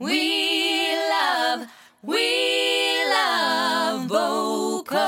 [0.00, 0.18] we
[1.08, 1.66] love,
[2.06, 2.20] we
[3.14, 5.00] love vocals.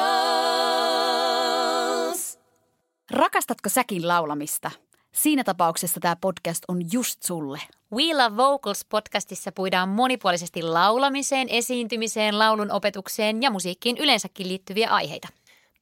[3.10, 4.70] Rakastatko säkin laulamista?
[5.12, 7.60] Siinä tapauksessa tämä podcast on just sulle.
[7.95, 15.28] We Love Vocals podcastissa puidaan monipuolisesti laulamiseen, esiintymiseen, laulun opetukseen ja musiikkiin yleensäkin liittyviä aiheita.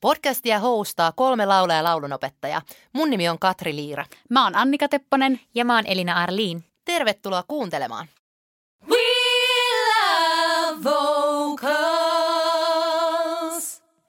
[0.00, 2.62] Podcastia hostaa kolme laulaa ja laulunopettaja.
[2.92, 4.04] Mun nimi on Katri Liira.
[4.30, 5.40] Mä oon Annika Tepponen.
[5.54, 6.64] Ja mä oon Elina Arliin.
[6.84, 8.06] Tervetuloa kuuntelemaan.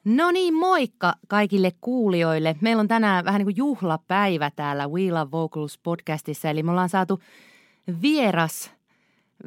[0.04, 2.56] No niin, moikka kaikille kuulijoille.
[2.60, 6.88] Meillä on tänään vähän niin kuin juhlapäivä täällä We Love Vocals podcastissa, eli me ollaan
[6.88, 7.20] saatu
[8.02, 8.72] vieras,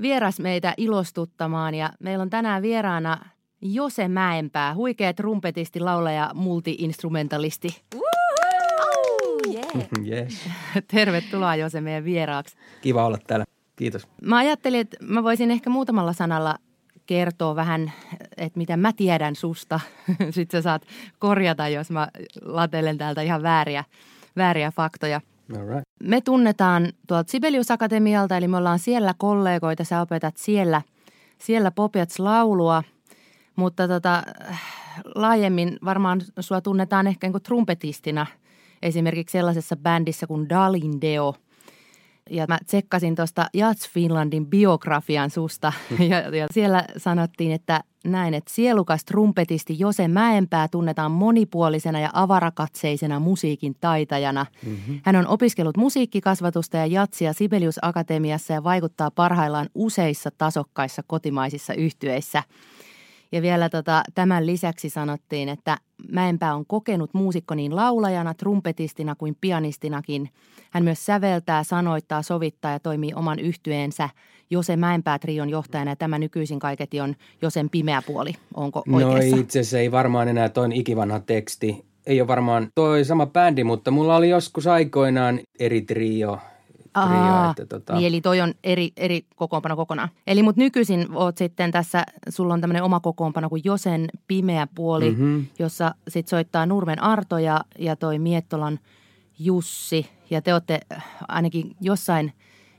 [0.02, 3.26] vieras meitä ilostuttamaan ja meillä on tänään vieraana
[3.62, 7.68] Jose Mäenpää, huikea trumpetisti, laulaja, multiinstrumentalisti.
[10.08, 10.50] Yes.
[10.88, 12.56] Tervetuloa Jose meidän vieraaksi.
[12.82, 13.46] Kiva olla täällä.
[13.76, 14.08] Kiitos.
[14.22, 16.56] Mä ajattelin, että mä voisin ehkä muutamalla sanalla
[17.06, 17.92] kertoa vähän,
[18.38, 19.80] että mitä mä tiedän susta.
[20.32, 20.82] Sitten sä saat
[21.20, 22.08] korjata, jos mä
[22.42, 23.84] latelen täältä ihan vääriä,
[24.36, 25.22] vääriä faktoja.
[25.50, 25.82] Right.
[26.04, 29.84] Me tunnetaan tuolta Sibelius Akatemialta, eli me ollaan siellä kollegoita.
[29.84, 30.82] Sä opetat siellä,
[31.38, 32.84] siellä Popiats-laulua,
[33.56, 34.24] mutta tota,
[35.16, 38.26] laajemmin varmaan sua tunnetaan ehkä niin trumpetistina
[38.82, 41.36] esimerkiksi sellaisessa bändissä kuin Dalindeo–
[42.30, 45.74] ja mä tsekkasin tuosta Jats Finlandin biografian susta
[46.10, 53.20] ja, ja siellä sanottiin, että näin, että sielukas trumpetisti Jose Mäenpää tunnetaan monipuolisena ja avarakatseisena
[53.20, 54.46] musiikin taitajana.
[54.66, 55.00] Mm-hmm.
[55.04, 62.44] Hän on opiskellut musiikkikasvatusta ja jatsia Sibelius Akatemiassa ja vaikuttaa parhaillaan useissa tasokkaissa kotimaisissa yhtyeissä–
[63.32, 65.78] ja vielä tota, tämän lisäksi sanottiin, että
[66.12, 70.30] Mäenpää on kokenut muusikko niin laulajana, trumpetistina kuin pianistinakin.
[70.72, 74.10] Hän myös säveltää, sanoittaa, sovittaa ja toimii oman yhtyeensä
[74.50, 78.34] Jose Mäenpää trion johtajana ja tämä nykyisin kaiketi on Josen pimeä puoli.
[78.54, 79.36] Onko oikeassa?
[79.36, 81.86] No itse asiassa ei varmaan enää toin ikivanha teksti.
[82.06, 86.40] Ei ole varmaan toi sama bändi, mutta mulla oli joskus aikoinaan eri trio–
[86.96, 87.94] Aa, että tota...
[87.94, 90.10] niin, eli toi on eri, eri kokoonpano kokonaan.
[90.28, 95.10] Eli mut nykyisin oot sitten tässä, sulla on tämmöinen oma kokoonpano kuin Josen pimeä puoli,
[95.10, 95.46] mm-hmm.
[95.60, 98.80] jossa sit soittaa Nurmen Arto ja, ja toi Miettolan
[99.40, 100.10] Jussi.
[100.30, 100.80] Ja te olette
[101.28, 102.34] ainakin jossain,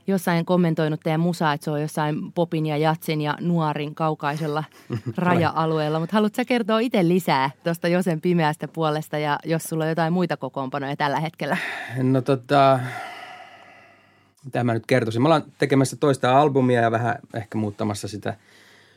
[0.07, 4.63] jossain kommentoinut teidän musaa, että se on jossain popin ja jatsin ja nuorin kaukaisella
[5.17, 5.99] raja-alueella.
[5.99, 10.37] Mutta haluatko kertoa itse lisää tuosta Josen pimeästä puolesta ja jos sulla on jotain muita
[10.37, 11.57] kokoonpanoja tällä hetkellä?
[12.03, 12.79] No tota,
[14.47, 15.21] mitä mä nyt kertoisin.
[15.21, 18.37] Me ollaan tekemässä toista albumia ja vähän ehkä muuttamassa sitä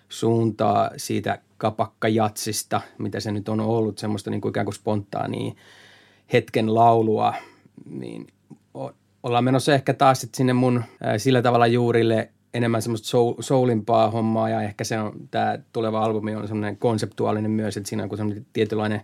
[0.09, 5.53] suuntaa siitä kapakkajatsista, mitä se nyt on ollut, semmoista niin kuin ikään kuin spontaania
[6.33, 7.34] hetken laulua,
[7.91, 8.27] niin
[9.22, 14.10] ollaan menossa ehkä taas sit sinne mun ää, sillä tavalla juurille enemmän semmoista soul, soulimpaa
[14.10, 14.49] hommaa.
[14.49, 18.47] Ja ehkä se on, tämä tuleva albumi on semmoinen konseptuaalinen myös, että siinä on semmoinen
[18.53, 19.03] tietynlainen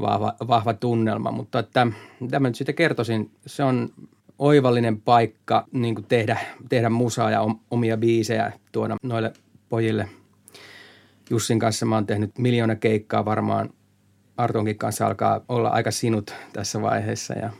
[0.00, 1.86] vahva, vahva tunnelma, mutta että
[2.20, 3.92] mitä mä nyt siitä kertoisin, se on
[4.42, 6.38] oivallinen paikka niin tehdä,
[6.68, 9.32] tehdä musaa ja omia biisejä tuoda noille
[9.68, 10.08] pojille.
[11.30, 13.70] Jussin kanssa mä oon tehnyt miljoona keikkaa varmaan.
[14.36, 17.50] Artonkin kanssa alkaa olla aika sinut tässä vaiheessa ja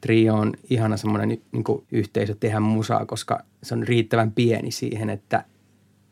[0.00, 5.44] trio on ihana semmoinen niin yhteisö tehdä musaa, koska se on riittävän pieni siihen, että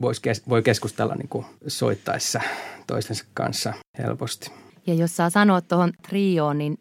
[0.01, 2.41] vois kes- voi keskustella niin kuin soittaessa
[2.87, 4.51] toistensa kanssa helposti.
[4.87, 6.79] Ja jos saa sanoa tuohon trioon, niin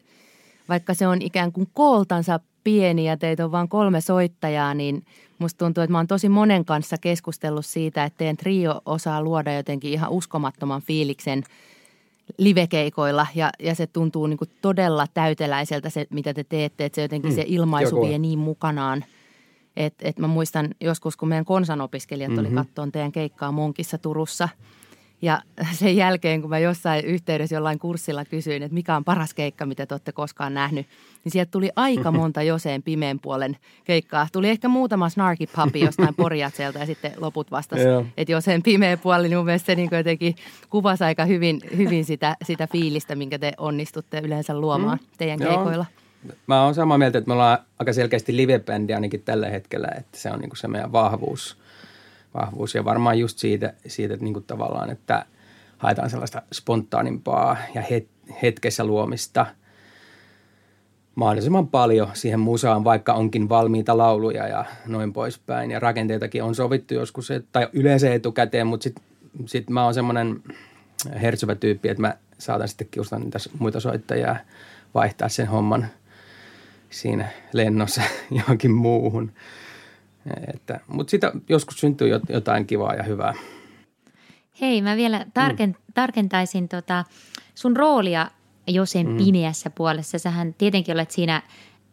[0.70, 5.06] vaikka se on ikään kuin kooltansa pieni ja teitä on vain kolme soittajaa, niin
[5.40, 9.54] musta tuntuu, että mä oon tosi monen kanssa keskustellut siitä, että teidän trio osaa luoda
[9.54, 11.44] jotenkin ihan uskomattoman fiiliksen
[12.38, 17.02] livekeikoilla ja, ja se tuntuu niin kuin todella täyteläiseltä se, mitä te teette, että se
[17.02, 19.06] jotenkin mm, se ilmaisu vie niin mukanaan.
[19.78, 22.46] Et, et mä muistan joskus, kun meidän konsanopiskelijat mm-hmm.
[22.46, 24.50] oli kattoon teidän keikkaa Monkissa Turussa–
[25.22, 25.42] ja
[25.80, 29.86] sen jälkeen, kun mä jossain yhteydessä jollain kurssilla kysyin, että mikä on paras keikka, mitä
[29.86, 30.88] te olette koskaan nähnyt,
[31.24, 34.28] niin sieltä tuli aika monta Joseen pimeän puolen keikkaa.
[34.32, 37.84] Tuli ehkä muutama snarky puppy jostain porjatselta ja sitten loput vastasi,
[38.18, 40.36] että Joseen pimeä puoli, niin mun mielestä se niin jotenkin
[40.70, 45.08] kuvasi aika hyvin, hyvin sitä, sitä fiilistä, minkä te onnistutte yleensä luomaan mm.
[45.18, 45.86] teidän keikoilla.
[46.26, 46.36] Joo.
[46.48, 50.32] Mä oon samaa mieltä, että me ollaan aika selkeästi livebändi ainakin tällä hetkellä, että se
[50.32, 51.58] on niin se meidän vahvuus–
[52.34, 52.76] vahvuus.
[52.76, 55.26] Ja varmaan just siitä, siitä että niin kuin tavallaan, että
[55.78, 58.08] haetaan sellaista spontaanimpaa ja het,
[58.42, 59.46] hetkessä luomista
[61.16, 65.72] mahdollisimman paljon siihen musaan, vaikka onkin valmiita lauluja ja noin poispäin.
[65.72, 69.04] Ja rakenteitakin on sovittu joskus, tai yleensä etukäteen, mutta sitten
[69.46, 70.42] sit mä oon semmoinen
[71.22, 74.36] hertsyvä tyyppi, että mä saatan sitten kiusata niitä muita soittajia
[74.94, 75.88] vaihtaa sen homman
[76.90, 78.02] siinä lennossa
[78.38, 79.32] johonkin muuhun.
[80.54, 83.34] Että, mutta sitä joskus syntyy jotain kivaa ja hyvää.
[84.62, 85.94] Hei, mä vielä tarken, mm.
[85.94, 87.06] tarkentaisin tota
[87.56, 88.28] sun roolia
[88.68, 89.18] Josen mm.
[89.18, 90.20] pimeässä puolessa.
[90.20, 91.42] Sähän tietenkin olet siinä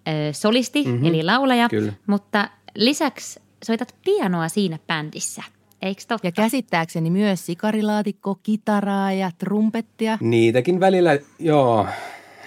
[0.09, 1.05] ö, solisti, mm-hmm.
[1.05, 1.93] eli laulaja, Kyllä.
[2.07, 5.43] mutta lisäksi soitat pianoa siinä bändissä.
[5.83, 6.27] Eikö totta?
[6.27, 10.19] Ja käsittääkseni myös sikarilaatikko, kitaraa ja trumpettia.
[10.21, 11.87] Niitäkin välillä, joo.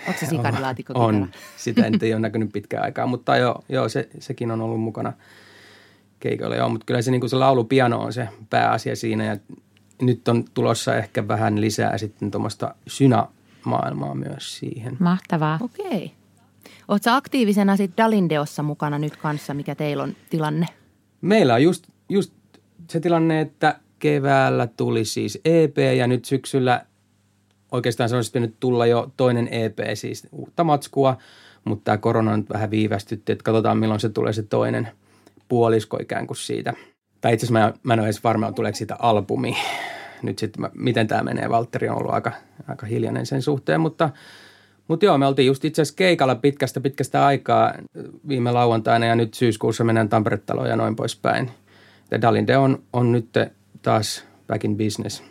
[0.08, 1.16] Onko se sikarilaatikko On.
[1.16, 1.32] on.
[1.58, 5.14] Sitä en ole näkynyt pitkään aikaa, mutta joo, joo se, sekin on ollut mukana
[6.22, 6.56] keikoilla.
[6.56, 9.38] Joo, mutta kyllä se, niin kuin se laulupiano on se pääasia siinä ja
[10.02, 14.98] nyt on tulossa ehkä vähän lisää sitten tuommoista synä-maailmaa myös siihen.
[15.00, 15.60] Mahtavaa.
[15.62, 16.12] Okei.
[16.88, 19.54] Oletko aktiivisena sitten Dalindeossa mukana nyt kanssa?
[19.54, 20.66] Mikä teillä on tilanne?
[21.22, 22.34] Meillä on just, just
[22.90, 26.86] se tilanne, että keväällä tuli siis EP ja nyt syksyllä
[27.72, 31.18] oikeastaan se olisi pitänyt tulla jo toinen EP, siis uutta matskua,
[31.64, 34.88] mutta tämä korona on nyt vähän viivästytti, että katsotaan milloin se tulee se toinen
[35.52, 36.74] puolisko ikään kuin siitä.
[37.22, 39.58] Tai itse asiassa mä, mä en ole edes varma, tuleeko siitä albumi.
[40.22, 41.50] Nyt sitten, miten tämä menee.
[41.50, 42.32] Valtteri on ollut aika,
[42.68, 44.10] aika hiljainen sen suhteen, mutta
[44.88, 47.74] mutta joo, me oltiin just itse asiassa keikalla pitkästä pitkästä aikaa
[48.28, 50.40] viime lauantaina ja nyt syyskuussa mennään tampere
[50.70, 51.52] ja noin poispäin.
[52.12, 53.30] Ja Dalinde on, on nyt
[53.82, 55.24] taas back in business.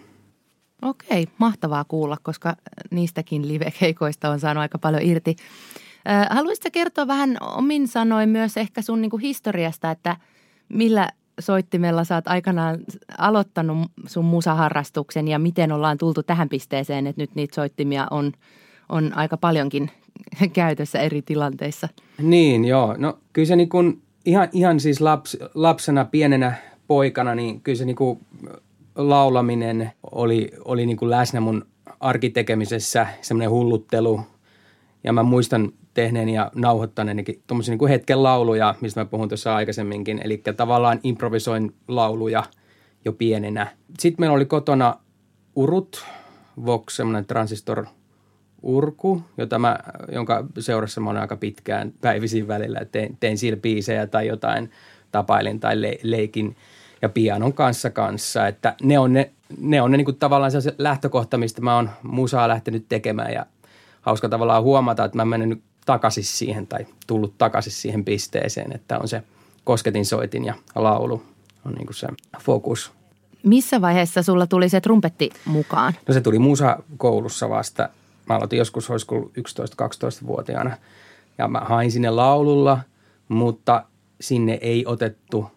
[0.82, 2.56] Okei, mahtavaa kuulla, koska
[2.90, 5.36] niistäkin live-keikoista on saanut aika paljon irti.
[6.30, 10.16] Haluaisitko kertoa vähän omin sanoin myös ehkä sun niin kuin historiasta, että
[10.68, 11.08] millä
[11.40, 12.78] soittimella sä oot aikanaan
[13.18, 18.32] aloittanut sun musaharrastuksen ja miten ollaan tultu tähän pisteeseen, että nyt niitä soittimia on,
[18.88, 19.90] on aika paljonkin
[20.52, 21.88] käytössä eri tilanteissa?
[22.22, 22.94] Niin, joo.
[22.98, 26.54] No kyllä se niin kuin ihan, ihan siis laps, lapsena, pienenä
[26.86, 28.20] poikana, niin kyllä se niin kuin
[28.96, 31.66] laulaminen oli, oli niin kuin läsnä mun
[32.00, 34.20] arkitekemisessä, semmoinen hulluttelu.
[35.04, 40.20] Ja mä muistan tehneen ja nauhoittaneenikin tuommoisia niin hetken lauluja, mistä mä puhun tuossa aikaisemminkin.
[40.24, 42.42] Eli tavallaan improvisoin lauluja
[43.04, 43.66] jo pienenä.
[43.98, 44.96] Sitten meillä oli kotona
[45.56, 46.04] urut,
[46.66, 47.86] Vox, semmoinen transistor
[48.62, 49.78] urku, jota mä,
[50.12, 52.84] jonka seurassa mä olen aika pitkään päivisin välillä.
[52.84, 54.70] Tein, tein sillä biisejä tai jotain
[55.12, 56.56] tapailin tai le, leikin
[57.02, 58.46] ja pianon kanssa kanssa.
[58.46, 61.90] Että ne on ne, ne, on ne niin kuin tavallaan se lähtökohta, mistä mä oon
[62.02, 63.46] musaa lähtenyt tekemään ja
[64.00, 68.98] hauska tavallaan huomata, että mä menen nyt takaisin siihen tai tullut takaisin siihen pisteeseen, että
[68.98, 69.22] on se
[69.64, 71.22] kosketin, soitin ja laulu
[71.66, 72.06] on niin kuin se
[72.40, 72.92] fokus.
[73.42, 75.94] Missä vaiheessa sulla tuli se trumpetti mukaan?
[76.08, 77.88] No se tuli musa koulussa vasta.
[78.26, 80.76] Mä aloitin joskus, olisiko 11-12-vuotiaana
[81.38, 82.78] ja mä hain sinne laululla,
[83.28, 83.84] mutta
[84.20, 85.50] sinne ei otettu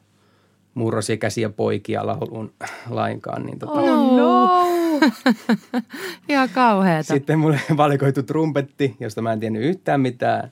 [0.73, 2.53] murrosikäisiä poikia lauluun
[2.89, 3.45] lainkaan.
[3.45, 4.82] Niin tota, oh no!
[6.29, 7.13] Ihan kauheeta.
[7.13, 10.51] Sitten mulle valikoitu trumpetti, josta mä en tiennyt yhtään mitään,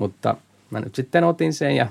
[0.00, 0.36] mutta
[0.70, 1.86] mä nyt sitten otin sen ja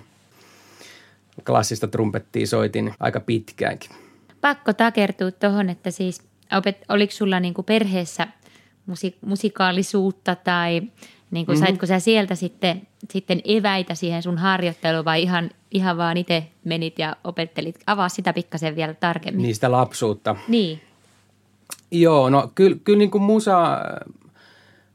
[1.46, 3.90] klassista trumpettia soitin aika pitkäänkin.
[4.42, 6.22] Pakko takertua tuohon, että siis
[6.58, 8.28] opet, oliko sulla niinku perheessä
[8.86, 10.82] musi, musikaalisuutta tai
[11.32, 11.68] niin kuin, mm-hmm.
[11.68, 17.00] saitko sä sieltä sitten, sitten eväitä siihen sun harjoitteluun vai ihan, ihan vaan itse menit
[17.00, 17.80] ja opettelit?
[17.88, 19.44] Avaa sitä pikkasen vielä tarkemmin.
[19.44, 20.36] Niistä lapsuutta.
[20.48, 20.82] Niin.
[21.92, 23.78] Joo, no kyllä, kyllä niin kuin musa,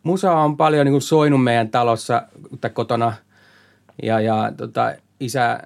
[0.03, 2.23] musa on paljon niin kuin soinut meidän talossa
[2.61, 3.12] tai kotona.
[4.03, 5.61] Ja, ja tota, isä,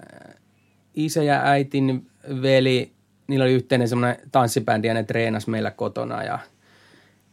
[0.94, 2.06] isä ja äitin
[2.42, 2.92] veli,
[3.26, 6.22] niillä oli yhteinen semmoinen tanssibändi ja ne treenas meillä kotona.
[6.22, 6.38] Ja,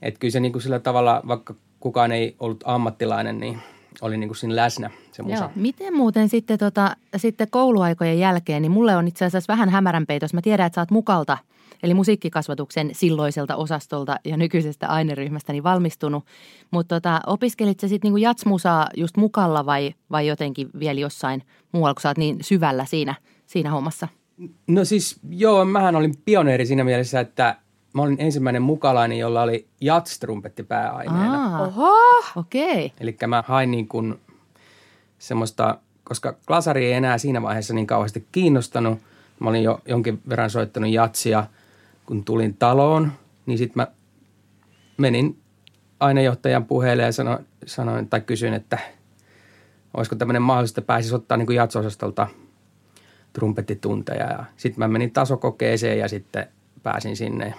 [0.02, 3.60] et kyllä se niin kuin sillä tavalla, vaikka kukaan ei ollut ammattilainen, niin
[4.02, 5.44] oli niin kuin siinä läsnä se musa.
[5.44, 5.52] Joo.
[5.56, 10.34] Miten muuten sitten, tota, sitten kouluaikojen jälkeen, niin mulle on itse asiassa vähän hämärän peitos.
[10.34, 11.38] Mä tiedän, että sä oot mukalta,
[11.84, 16.26] eli musiikkikasvatuksen silloiselta osastolta ja nykyisestä aineryhmästä niin valmistunut.
[16.72, 21.94] Mutta tota, opiskelit sä sitten niin jatsmusaa just mukalla vai, vai jotenkin vielä jossain muualla,
[21.94, 23.16] kun sä oot niin syvällä siinä,
[23.46, 24.08] siinä hommassa?
[24.68, 27.56] No siis joo, mähän olin pioneeri siinä mielessä, että
[27.98, 31.60] Mä olin ensimmäinen mukalainen, jolla oli jatstrumpetti pääaineena.
[31.62, 31.94] Oho,
[32.36, 32.86] okei.
[32.86, 32.90] Okay.
[33.00, 34.20] Eli mä hain niin kuin
[35.20, 39.00] semmoista, koska glasari ei enää siinä vaiheessa niin kauheasti kiinnostanut.
[39.40, 41.44] Mä olin jo jonkin verran soittanut jatsia,
[42.08, 43.12] kun tulin taloon,
[43.46, 43.88] niin sitten mä
[44.98, 45.40] menin
[46.00, 48.80] ainejohtajan puheelle ja sanoin, sanoin tai kysyin, että
[49.94, 52.28] olisiko tämmöinen mahdollista, että pääsisi ottaa niin kuin jatsosastolta
[53.34, 54.32] trumpettitunteja.
[54.32, 56.48] Ja sitten mä menin tasokokeeseen ja sitten
[56.84, 57.54] pääsin sinne.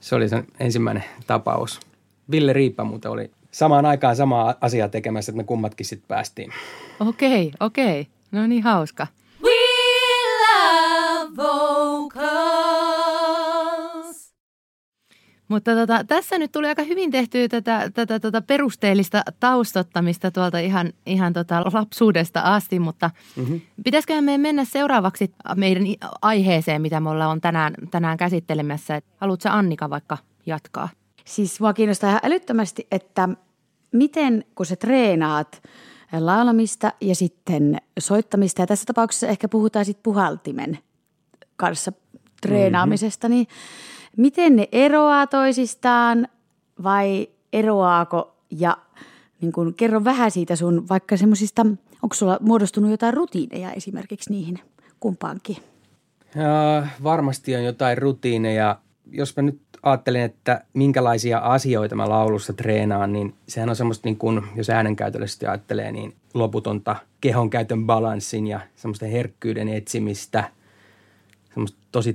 [0.00, 1.80] Se oli se ensimmäinen tapaus.
[2.30, 6.52] Ville Riippa muuten oli samaan aikaan samaa asiaa tekemässä, että me kummatkin sitten päästiin.
[7.00, 8.06] Okei, okei.
[8.32, 9.06] No niin hauska.
[15.54, 20.92] Mutta tota, tässä nyt tuli aika hyvin tehtyä tätä, tätä tota perusteellista taustottamista tuolta ihan,
[21.06, 23.60] ihan tota lapsuudesta asti, mutta mm-hmm.
[23.84, 25.84] pitäisiköhän meidän mennä seuraavaksi meidän
[26.22, 29.02] aiheeseen, mitä me ollaan tänään, tänään käsittelemässä.
[29.16, 30.88] Haluatko Annika vaikka jatkaa?
[31.24, 33.28] Siis mua kiinnostaa ihan älyttömästi, että
[33.92, 35.62] miten kun sä treenaat
[36.12, 40.78] laulamista ja sitten soittamista, ja tässä tapauksessa ehkä puhutaan sitten puhaltimen
[41.56, 41.92] kanssa
[42.42, 43.36] treenaamisesta, mm-hmm.
[43.36, 43.48] niin
[44.16, 46.28] miten ne eroaa toisistaan
[46.82, 48.76] vai eroaako ja
[49.40, 51.66] niin kun, kerro vähän siitä sun vaikka semmoisista,
[52.02, 54.58] onko sulla muodostunut jotain rutiineja esimerkiksi niihin
[55.00, 55.56] kumpaankin?
[56.34, 58.78] Ja varmasti on jotain rutiineja.
[59.10, 64.16] Jos mä nyt ajattelen, että minkälaisia asioita mä laulussa treenaan, niin sehän on semmoista niin
[64.16, 70.50] kuin, jos äänenkäytöllisesti ajattelee, niin loputonta kehonkäytön balanssin ja semmoista herkkyyden etsimistä,
[71.54, 72.12] semmoista tosi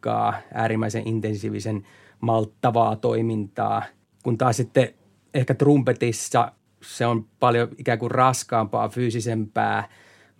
[0.00, 1.86] tarkkaa, äärimmäisen intensiivisen
[2.20, 3.82] malttavaa toimintaa,
[4.22, 4.94] kun taas sitten
[5.34, 6.52] ehkä trumpetissa
[6.82, 9.88] se on paljon ikään kuin raskaampaa, fyysisempää.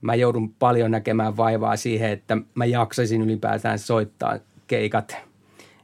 [0.00, 5.16] Mä joudun paljon näkemään vaivaa siihen, että mä jaksaisin ylipäätään soittaa keikat.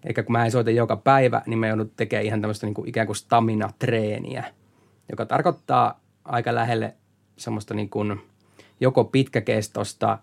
[0.04, 2.88] Eikä kun mä en soita joka päivä, niin mä joudun tekemään ihan tämmöistä niin kuin
[2.88, 4.44] ikään kuin stamina-treeniä,
[5.10, 6.94] joka tarkoittaa aika lähelle
[7.36, 8.20] semmoista niin kuin
[8.80, 10.18] joko pitkäkestosta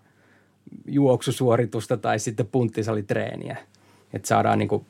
[0.86, 3.56] juoksusuoritusta tai sitten punttisalitreeniä,
[4.12, 4.86] että saadaan niin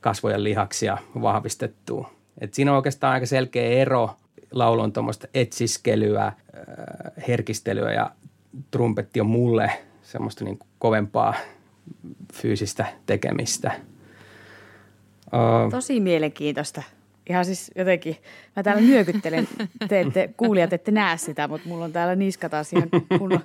[0.00, 2.10] kasvojen lihaksia vahvistettua.
[2.40, 4.10] Et siinä on oikeastaan aika selkeä ero.
[4.52, 6.34] Laulu on tuommoista etsiskelyä, äh,
[7.28, 8.10] herkistelyä ja
[8.70, 11.34] trumpetti on mulle semmoista niin kovempaa
[12.32, 13.72] fyysistä tekemistä.
[15.70, 16.82] Tosi mielenkiintoista.
[17.28, 18.16] Ihan siis jotenkin,
[18.56, 19.48] mä täällä nyökyttelen,
[19.88, 23.40] te ette, kuulijat ette näe sitä, mutta mulla on täällä niska taas ihan kunnon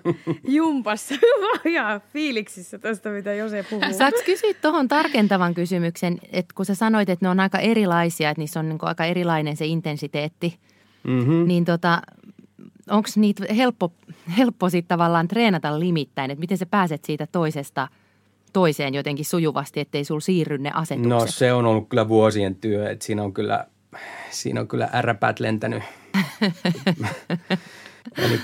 [0.48, 1.16] jumpassa.
[1.42, 3.94] Mä oon ihan fiiliksissä tästä, mitä Jose puhuu.
[3.94, 8.42] Saaks kysyä tuohon tarkentavan kysymyksen, että kun sä sanoit, että ne on aika erilaisia, että
[8.42, 10.60] niissä on niin aika erilainen se intensiteetti,
[11.04, 11.48] mm-hmm.
[11.48, 12.02] niin tota,
[12.90, 13.94] onko niitä helppo,
[14.38, 17.88] helppo sitten tavallaan treenata limittäin, että miten sä pääset siitä toisesta
[18.54, 21.10] toiseen jotenkin sujuvasti, ettei sul siirry ne asetukset?
[21.10, 23.66] No se on ollut kyllä vuosien työ, että siinä on kyllä,
[24.30, 25.84] siinä on kyllä ärräpäät lentänyt.
[28.18, 28.40] Eli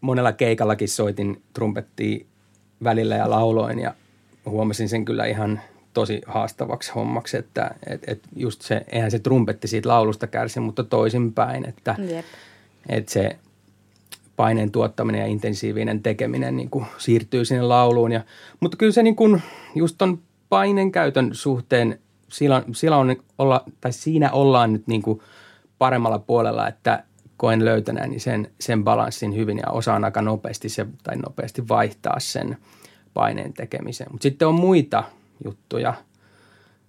[0.00, 2.26] monella keikallakin soitin trumpettia
[2.84, 3.94] välillä ja lauloin ja
[4.46, 5.60] huomasin sen kyllä ihan
[5.94, 10.84] tosi haastavaksi hommaksi, että et, et just se, eihän se trumpetti siitä laulusta kärsi, mutta
[10.84, 12.24] toisinpäin, että Jep.
[12.88, 13.38] et se
[14.38, 18.12] paineen tuottaminen ja intensiivinen tekeminen niin kuin siirtyy sinne lauluun.
[18.12, 18.20] Ja,
[18.60, 19.42] mutta kyllä se niin kuin,
[19.74, 20.18] just ton
[20.48, 25.20] paineen käytön suhteen, sillä, sillä on olla, tai siinä ollaan nyt niin kuin
[25.78, 27.04] paremmalla puolella, että
[27.36, 32.56] koen löytäneeni sen, sen balanssin hyvin ja osaan aika nopeasti se, tai nopeasti vaihtaa sen
[33.14, 34.12] paineen tekemiseen.
[34.12, 35.04] Mutta sitten on muita
[35.44, 35.94] juttuja.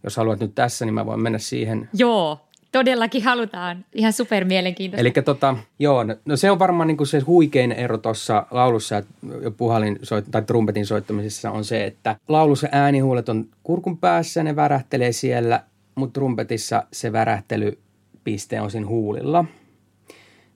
[0.03, 1.89] Jos haluat nyt tässä, niin mä voin mennä siihen.
[1.94, 2.39] Joo,
[2.72, 3.86] todellakin halutaan.
[3.94, 5.02] Ihan super mielenkiintoista.
[5.02, 8.96] Eli tota, joo, no, no se on varmaan niin kuin se huikein ero tuossa laulussa
[9.42, 14.56] ja puhalin soit, tai trumpetin soittamisessa on se, että laulussa äänihuulet on kurkun päässä, ne
[14.56, 15.64] värähtelee siellä,
[15.96, 19.46] mutta trumpetissa se värähtelypiste on siinä huulilla.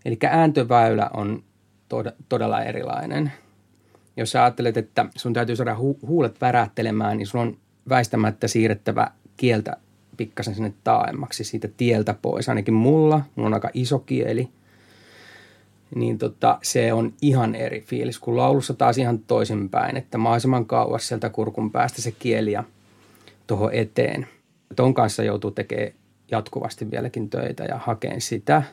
[0.05, 1.43] Eli ääntöväylä on
[1.93, 3.32] tod- todella erilainen.
[4.17, 7.58] Jos sä ajattelet, että sun täytyy saada hu- huulet värähtelemään, niin sun on
[7.89, 9.77] väistämättä siirrettävä kieltä
[10.17, 12.50] pikkasen sinne taaemmaksi siitä tieltä pois.
[12.50, 14.50] Ainakin mulla, mulla on aika iso kieli,
[15.96, 21.08] niin tota, se on ihan eri fiilis kuin laulussa taas ihan toisinpäin, että mahdollisimman kauas
[21.08, 22.63] sieltä kurkun päästä se kieli ja
[23.48, 24.27] tuohon eteen.
[24.75, 25.91] Ton kanssa joutuu tekemään
[26.32, 28.63] jatkuvasti vieläkin töitä ja hakeen sitä.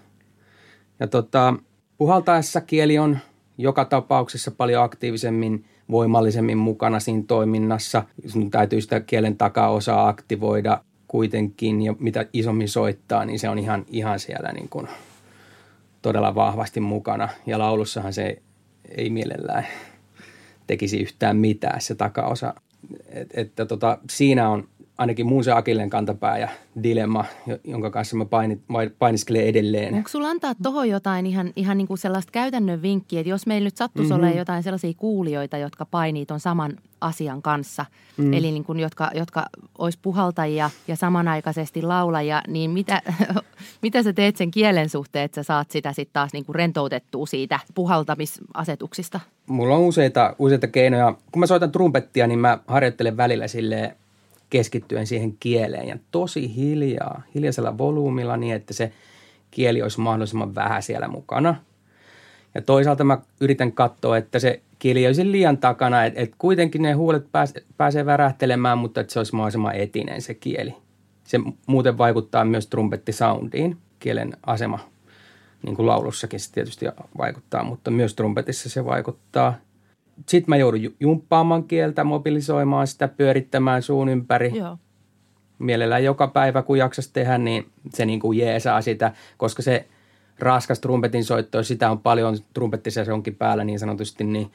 [1.01, 1.55] Ja tota,
[1.99, 3.19] puhaltaessa kieli on
[3.59, 8.03] joka tapauksessa paljon aktiivisemmin, voimallisemmin mukana siinä toiminnassa.
[8.27, 13.85] Sun täytyy sitä kielen takaosaa aktivoida kuitenkin ja mitä isommin soittaa, niin se on ihan,
[13.89, 14.89] ihan siellä niin kuin
[16.03, 17.29] todella vahvasti mukana.
[17.47, 18.43] Ja laulussahan se
[18.97, 19.67] ei mielellään
[20.67, 22.55] tekisi yhtään mitään se takaosa.
[23.09, 24.69] Et, että tota, siinä on
[25.01, 26.49] ainakin muun se akilleen kantapää ja
[26.83, 27.25] dilemma,
[27.65, 28.61] jonka kanssa mä painit,
[28.99, 29.95] painiskelen edelleen.
[29.95, 33.67] Onko sulla antaa tuohon jotain ihan, ihan niin kuin sellaista käytännön vinkkiä, että jos meillä
[33.67, 34.21] nyt sattuisi mm-hmm.
[34.21, 38.33] olemaan jotain sellaisia kuulijoita, jotka painii ton saman asian kanssa, mm.
[38.33, 39.47] eli niin kuin, jotka, jotka
[39.79, 43.03] olisi puhaltajia ja samanaikaisesti laulajia, niin mitä,
[43.83, 47.27] mitä sä teet sen kielen suhteen, että sä saat sitä sitten taas niin kuin rentoutettua
[47.27, 49.21] siitä puhaltamisasetuksista?
[49.47, 51.15] Mulla on useita, useita keinoja.
[51.33, 53.97] Kun mä soitan trumpettia, niin mä harjoittelen välillä silleen
[54.51, 58.93] keskittyen siihen kieleen ja tosi hiljaa, hiljaisella volyymilla niin, että se
[59.51, 61.57] kieli olisi mahdollisimman vähän siellä mukana.
[62.55, 66.93] Ja toisaalta mä yritän katsoa, että se kieli olisi liian takana, että, että kuitenkin ne
[66.93, 70.75] huulet pääs, pääsee värähtelemään, mutta että se olisi mahdollisimman etinen se kieli.
[71.25, 74.79] Se muuten vaikuttaa myös trumpettisoundiin, kielen asema,
[75.63, 76.87] niin kuin laulussakin se tietysti
[77.19, 79.55] vaikuttaa, mutta myös trumpetissa se vaikuttaa–
[80.29, 84.53] sitten mä joudun jumppaamaan kieltä, mobilisoimaan sitä, pyörittämään suun ympäri.
[84.59, 84.79] Joo.
[85.59, 89.89] Mielellään joka päivä, kun jaksas tehdä, niin se niin kuin jeesaa sitä, koska se
[90.39, 92.37] raskas trumpetin soitto, sitä on paljon
[93.13, 94.51] onkin päällä niin sanotusti, niin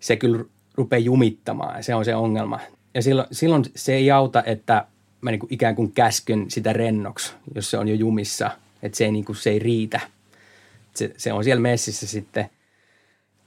[0.00, 0.44] se kyllä
[0.74, 2.60] rupeaa jumittamaan ja se on se ongelma.
[2.94, 4.86] Ja silloin, silloin se ei auta, että
[5.20, 8.50] mä niin kuin ikään kuin käskyn sitä rennoksi, jos se on jo jumissa,
[8.82, 10.00] että se ei, niin kuin, se ei riitä.
[10.94, 12.50] Se, se on siellä messissä sitten.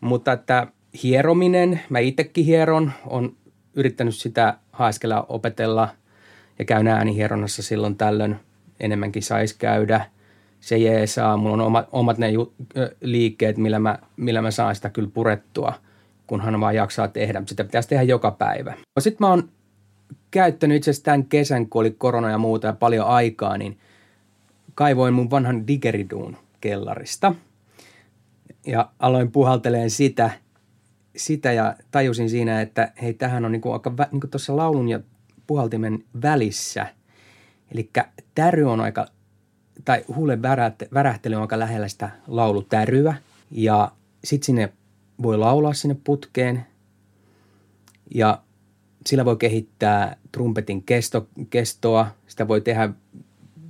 [0.02, 0.68] Mutta että
[1.04, 3.36] hierominen, mä itsekin hieron, on
[3.76, 5.90] yrittänyt sitä haiskella, opetella
[6.60, 8.36] ja käyn äänihieronnassa silloin tällöin
[8.80, 10.06] enemmänkin saisi käydä.
[10.60, 12.54] Se jeesaa, mulla on omat, omat ne ju,
[13.02, 15.74] liikkeet, millä mä, millä mä saan sitä kyllä purettua,
[16.28, 17.44] kunhan vaan jaksaa tehdä.
[17.46, 18.74] Sitä pitäisi tehdä joka päivä.
[19.00, 19.50] Sitten mä oon
[20.32, 23.78] käyttänyt itse asiassa tämän kesän, kun oli korona ja muuta ja paljon aikaa, niin
[24.76, 27.36] kaivoin mun vanhan digeriduun kellarista.
[28.68, 30.32] Ja aloin puhalteleen sitä–
[31.16, 34.90] sitä ja tajusin siinä, että hei, tähän on niin kuin aika niin kuin tuossa laulun
[34.90, 35.00] ja
[35.48, 36.88] puhaltimen välissä.
[37.72, 37.90] Eli
[38.36, 39.08] täry on aika,
[39.86, 40.42] tai huulen
[40.94, 43.16] värähtely on aika lähellä sitä laulutäryä.
[43.52, 43.92] Ja
[44.24, 44.74] sitten sinne
[45.24, 46.66] voi laulaa sinne putkeen.
[48.16, 48.42] Ja
[49.06, 52.08] sillä voi kehittää trumpetin kesto, kestoa.
[52.28, 52.90] Sitä voi tehdä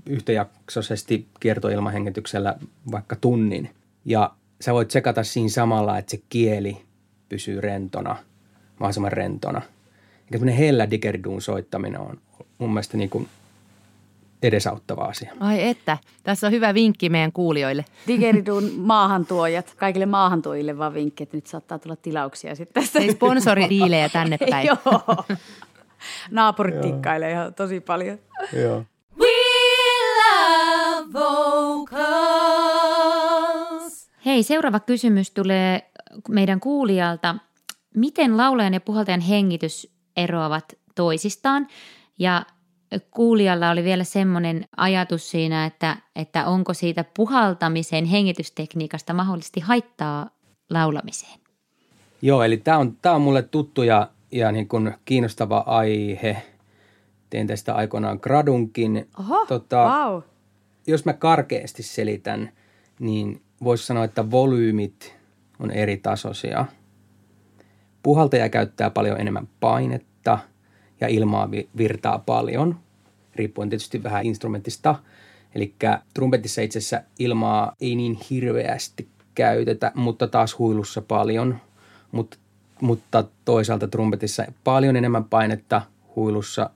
[0.05, 2.55] yhtäjaksoisesti kiertoilmahengityksellä
[2.91, 3.69] vaikka tunnin.
[4.05, 6.77] Ja sä voit tsekata siinä samalla, että se kieli–
[7.33, 8.15] pysyy rentona,
[8.79, 9.61] mahdollisimman rentona.
[10.25, 12.17] Eikä semmoinen hellä digeriduun soittaminen on
[12.57, 13.27] mun mielestä niin kuin
[14.43, 15.31] edesauttava asia.
[15.39, 17.85] Ai että, tässä on hyvä vinkki meidän kuulijoille.
[18.07, 22.99] Digeriduun maahantuojat, kaikille maahantuojille vaan vinkki, että nyt saattaa tulla tilauksia sitten tästä.
[22.99, 24.67] Ei sponsoridiilejä tänne päin.
[24.67, 24.77] Joo.
[26.31, 28.19] Naapurit tikkailee ihan tosi paljon.
[28.63, 28.83] Joo.
[29.19, 29.27] We
[30.19, 32.03] love vocals.
[34.25, 35.89] Hei, seuraava kysymys tulee
[36.29, 37.35] meidän kuulijalta,
[37.95, 41.67] miten laulajan ja puhaltajan hengitys eroavat toisistaan.
[42.19, 42.45] Ja
[43.11, 50.29] kuulijalla oli vielä semmoinen ajatus siinä, että, että onko siitä puhaltamisen hengitystekniikasta mahdollisesti haittaa
[50.69, 51.39] laulamiseen.
[52.21, 56.43] Joo, eli tämä on, tämä on mulle tuttu ja, ja niin kuin kiinnostava aihe.
[57.29, 59.09] Tein tästä aikoinaan gradunkin.
[59.19, 60.21] Oho, tota, wow.
[60.87, 62.51] Jos mä karkeasti selitän,
[62.99, 65.15] niin voisi sanoa, että volyymit
[65.59, 66.65] on eri tasoisia.
[68.03, 70.39] Puhaltaja käyttää paljon enemmän painetta
[71.01, 72.79] ja ilmaa virtaa paljon,
[73.35, 74.95] riippuen tietysti vähän instrumentista.
[75.55, 75.75] Eli
[76.13, 81.57] trumpetissa itse asiassa ilmaa ei niin hirveästi käytetä, mutta taas huilussa paljon.
[82.11, 82.39] Mut,
[82.81, 85.81] mutta toisaalta trumpetissa paljon enemmän painetta,
[86.15, 86.69] huilussa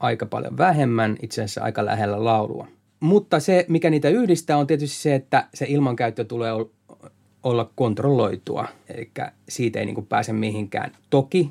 [0.00, 2.68] aika paljon vähemmän, itse asiassa aika lähellä laulua.
[3.00, 6.52] Mutta se, mikä niitä yhdistää, on tietysti se, että se ilmankäyttö tulee
[7.44, 9.10] olla kontrolloitua, eli
[9.48, 10.92] siitä ei niin kuin pääse mihinkään.
[11.10, 11.50] Toki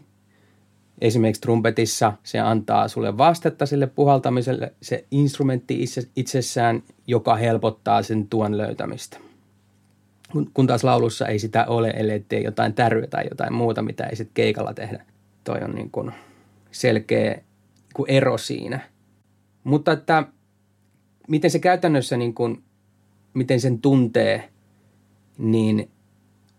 [1.02, 8.28] esimerkiksi trumpetissa se antaa sulle vastetta sille puhaltamiselle, se instrumentti itse, itsessään, joka helpottaa sen
[8.28, 9.18] tuon löytämistä.
[10.54, 14.16] Kun taas laulussa ei sitä ole, ellei tee jotain tärryä tai jotain muuta, mitä ei
[14.16, 15.06] sitten keikalla tehdä.
[15.44, 16.12] Toi on niin kuin
[16.72, 17.42] selkeä
[17.94, 18.80] kuin ero siinä.
[19.64, 20.24] Mutta että
[21.28, 22.64] miten se käytännössä, niin kuin,
[23.34, 24.50] miten sen tuntee–
[25.38, 25.90] niin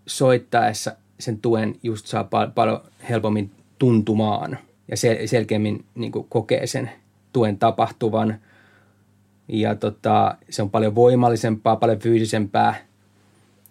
[0.07, 4.59] soittaessa sen tuen just saa pal- paljon helpommin tuntumaan
[4.89, 6.91] ja sel- selkeämmin niin kokee sen
[7.33, 8.39] tuen tapahtuvan.
[9.49, 12.75] Ja tota, se on paljon voimallisempaa, paljon fyysisempää,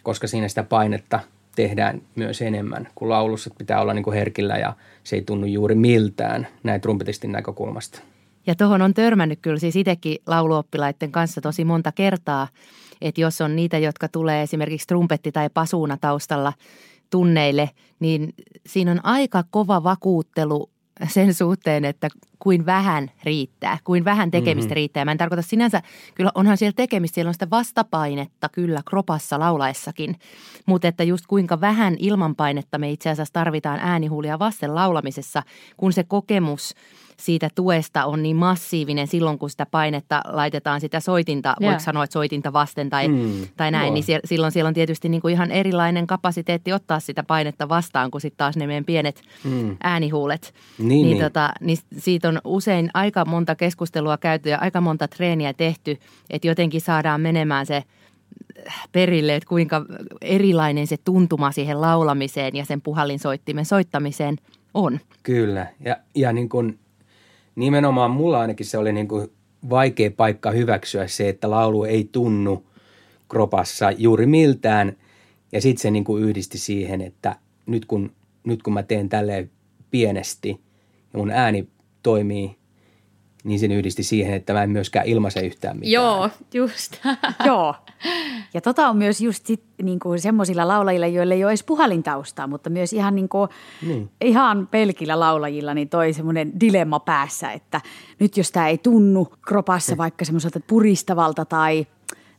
[0.04, 1.20] koska siinä sitä painetta
[1.56, 3.50] tehdään myös enemmän kuin laulussa.
[3.58, 8.02] Pitää olla niin kuin herkillä ja se ei tunnu juuri miltään näin trumpetistin näkökulmasta.
[8.48, 12.48] Ja tuohon on törmännyt kyllä siis itsekin lauluoppilaiden kanssa tosi monta kertaa,
[13.04, 16.54] että jos on niitä, jotka tulee esimerkiksi trumpetti- tai pasuuna taustalla
[17.10, 18.34] tunneille, niin
[18.66, 20.70] siinä on aika kova vakuuttelu
[21.08, 22.08] sen suhteen, että
[22.40, 24.76] kuin vähän riittää, kuin vähän tekemistä mm-hmm.
[24.76, 25.06] riittää.
[25.06, 25.82] Mä en tarkoita sinänsä,
[26.16, 30.16] kyllä onhan siellä tekemistä, siellä on sitä vastapainetta kyllä kropassa laulaessakin,
[30.66, 35.44] mutta että just kuinka vähän ilmanpainetta me itse asiassa tarvitaan äänihuulia vasten laulamisessa,
[35.78, 36.74] kun se kokemus–
[37.24, 41.72] siitä tuesta on niin massiivinen silloin, kun sitä painetta laitetaan sitä soitinta, yeah.
[41.72, 43.94] voiko sanoa, että soitinta vasten tai, mm, tai näin, joo.
[43.94, 48.12] niin sie, silloin siellä on tietysti niin kuin ihan erilainen kapasiteetti ottaa sitä painetta vastaan,
[48.12, 49.78] kuin sitten taas ne meidän pienet mm.
[49.84, 50.54] äänihuulet.
[50.78, 51.20] Niin, niin, niin.
[51.24, 55.98] Tota, niin siitä on usein aika monta keskustelua käyty ja aika monta treeniä tehty,
[56.30, 57.84] että jotenkin saadaan menemään se
[58.92, 59.86] perille, että kuinka
[60.22, 64.36] erilainen se tuntuma siihen laulamiseen ja sen puhallinsoittimen soittamiseen
[64.74, 65.00] on.
[65.24, 66.80] Kyllä, ja, ja niin kuin
[67.56, 69.32] nimenomaan mulla ainakin se oli niin kuin
[69.70, 72.64] vaikea paikka hyväksyä se, että laulu ei tunnu
[73.30, 74.98] kropassa juuri miltään.
[75.52, 77.36] Ja sitten se niin kuin yhdisti siihen, että
[77.66, 78.12] nyt kun,
[78.44, 79.52] nyt kun mä teen tälleen
[79.92, 80.50] pienesti
[81.14, 81.68] ja mun ääni
[82.04, 82.56] toimii
[83.44, 85.92] niin sen yhdisti siihen, että mä en myöskään ilmaise yhtään mitään.
[85.92, 86.94] Joo, just.
[87.46, 87.76] Joo.
[88.54, 92.48] Ja tota on myös just sit, niin kuin semmoisilla laulajilla, joille ei ole edes puhalintaustaa,
[92.48, 93.50] mutta myös ihan, niin kuin,
[93.88, 94.10] niin.
[94.22, 97.82] ihan pelkillä laulajilla niin toi semmoinen dilemma päässä, että
[98.20, 101.88] nyt jos tämä ei tunnu kropassa vaikka semmoiselta puristavalta tai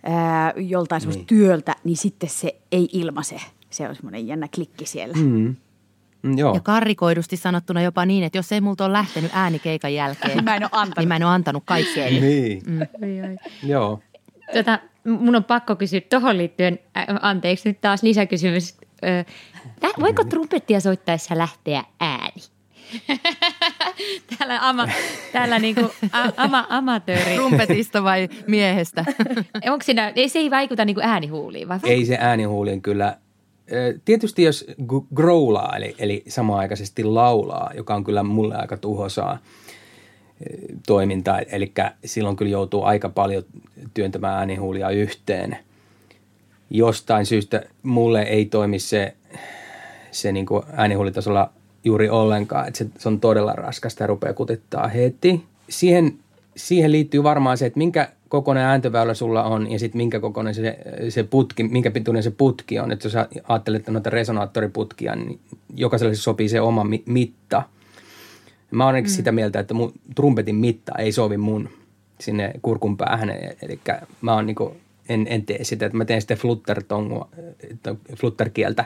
[0.02, 1.26] ää, joltain semmoista niin.
[1.26, 3.36] työltä, niin sitten se ei ilmaise.
[3.70, 5.16] Se on semmoinen jännä klikki siellä.
[5.16, 5.56] Mm.
[6.24, 6.54] Mm, joo.
[6.54, 10.56] Ja karrikoidusti sanottuna jopa niin, että jos ei multa ole lähtenyt ääni keikan jälkeen, mä
[10.56, 10.98] en ole antanut.
[10.98, 12.10] niin mä en ole antanut kaikkea.
[12.10, 12.62] Niin.
[12.66, 12.80] Mm.
[13.62, 14.00] Joo.
[14.54, 18.76] Tota, mun on pakko kysyä tuohon liittyen, äh, anteeksi nyt taas lisäkysymys.
[19.04, 22.42] Äh, voiko trumpettia soittaessa lähteä ääni?
[24.38, 24.88] täällä ama,
[25.32, 27.34] täällä niinku a, ama, amatööri.
[27.34, 29.04] Trumpetista vai miehestä?
[29.72, 31.78] Onko siinä, ei se ei vaikuta niinku äänihuuliin vai?
[31.84, 33.16] Ei se äänihuuliin kyllä
[34.04, 34.66] Tietysti jos
[35.14, 39.38] growlaa, eli, eli samaaikaisesti laulaa, joka on kyllä mulle aika tuhosaa
[40.86, 41.72] toimintaa, eli
[42.04, 43.44] silloin kyllä joutuu aika paljon
[43.94, 45.58] työntämään äänihuulia yhteen.
[46.70, 49.14] Jostain syystä mulle ei toimi se,
[50.10, 51.50] se niin kuin äänihuulitasolla
[51.84, 55.44] juuri ollenkaan, että se, se on todella raskasta ja rupeaa kutittaa heti.
[55.68, 56.18] Siihen,
[56.56, 60.78] siihen liittyy varmaan se, että minkä kokoinen ääntöväylä sulla on ja sitten minkä kokoinen se,
[61.08, 62.92] se putki, minkä pituinen se putki on.
[62.92, 63.14] Että jos
[63.48, 65.40] ajattelet noita resonaattoriputkia, niin
[65.74, 67.62] jokaiselle sopii se oma mi- mitta.
[68.70, 69.08] Mä olen mm.
[69.08, 71.68] sitä mieltä, että mun trumpetin mitta ei sovi mun
[72.20, 73.30] sinne kurkun päähän.
[73.62, 73.80] Eli
[74.20, 74.76] mä oon niinku,
[75.08, 77.28] en, en tee sitä, että mä teen sitten fluttertongua,
[78.20, 78.84] flutterkieltä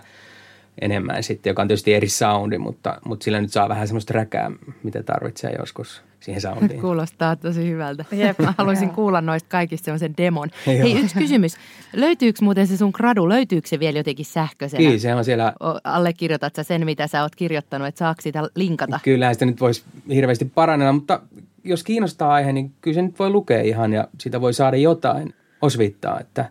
[0.81, 4.51] enemmän sitten, joka on tietysti eri soundi, mutta, mutta sillä nyt saa vähän semmoista räkää,
[4.83, 6.81] mitä tarvitsee joskus siihen soundiin.
[6.89, 8.05] Kuulostaa tosi hyvältä.
[8.13, 8.39] Jep.
[8.39, 10.49] Mä haluaisin kuulla noista kaikista semmoisen demon.
[10.67, 11.57] Hei, yksi kysymys.
[11.93, 14.85] Löytyykö muuten se sun gradu, löytyykö se vielä jotenkin sähköisenä?
[14.85, 15.53] Kyllä, se on siellä.
[15.85, 19.01] Allekirjoitat sä sen, mitä sä oot kirjoittanut, että saako sitä linkata?
[19.03, 21.21] Kyllä, sitä nyt voisi hirveästi parannella, mutta
[21.65, 25.35] jos kiinnostaa aihe, niin kyllä se nyt voi lukea ihan ja sitä voi saada jotain
[25.63, 26.51] osvittaa, että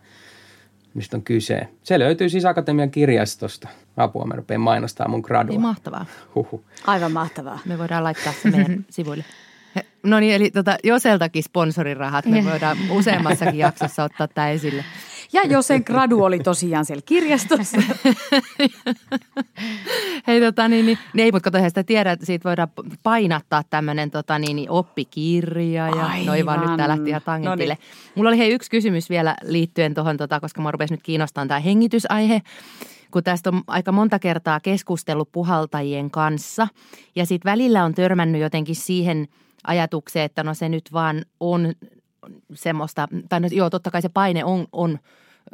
[0.94, 1.68] mistä on kyse.
[1.82, 3.68] Se löytyy siis Akatemian kirjastosta.
[3.98, 5.50] Apua, mä rupean mainostaa mun gradua.
[5.50, 6.06] Niin mahtavaa.
[6.34, 6.64] Huhu.
[6.86, 7.58] Aivan mahtavaa.
[7.64, 9.24] Me voidaan laittaa se meidän sivuille.
[10.02, 12.26] No niin, eli tota, Joseltakin sponsorirahat.
[12.26, 14.84] Me voidaan useammassakin jaksossa ottaa tämä esille.
[15.32, 17.76] Ja Josen gradu oli tosiaan siellä kirjastossa.
[20.26, 22.68] Hei tota niin, niin, niin ei, mutta kato, sitä tiedä, että siitä voidaan
[23.02, 26.26] painattaa tämmöinen tota, niin, niin, oppikirja ja Aivan.
[26.26, 27.74] noin vaan nyt tämä lähti ihan tangentille.
[27.74, 28.12] No niin.
[28.14, 31.60] Mulla oli hei yksi kysymys vielä liittyen tuohon, tota, koska mä rupesin nyt kiinnostamaan tämä
[31.60, 32.42] hengitysaihe
[33.10, 36.68] kun tästä on aika monta kertaa keskustellut puhaltajien kanssa.
[37.16, 39.28] Ja sitten välillä on törmännyt jotenkin siihen
[39.66, 41.72] ajatukseen, että no se nyt vaan on
[42.54, 44.98] semmoista, tai no, joo, totta kai se paine on, on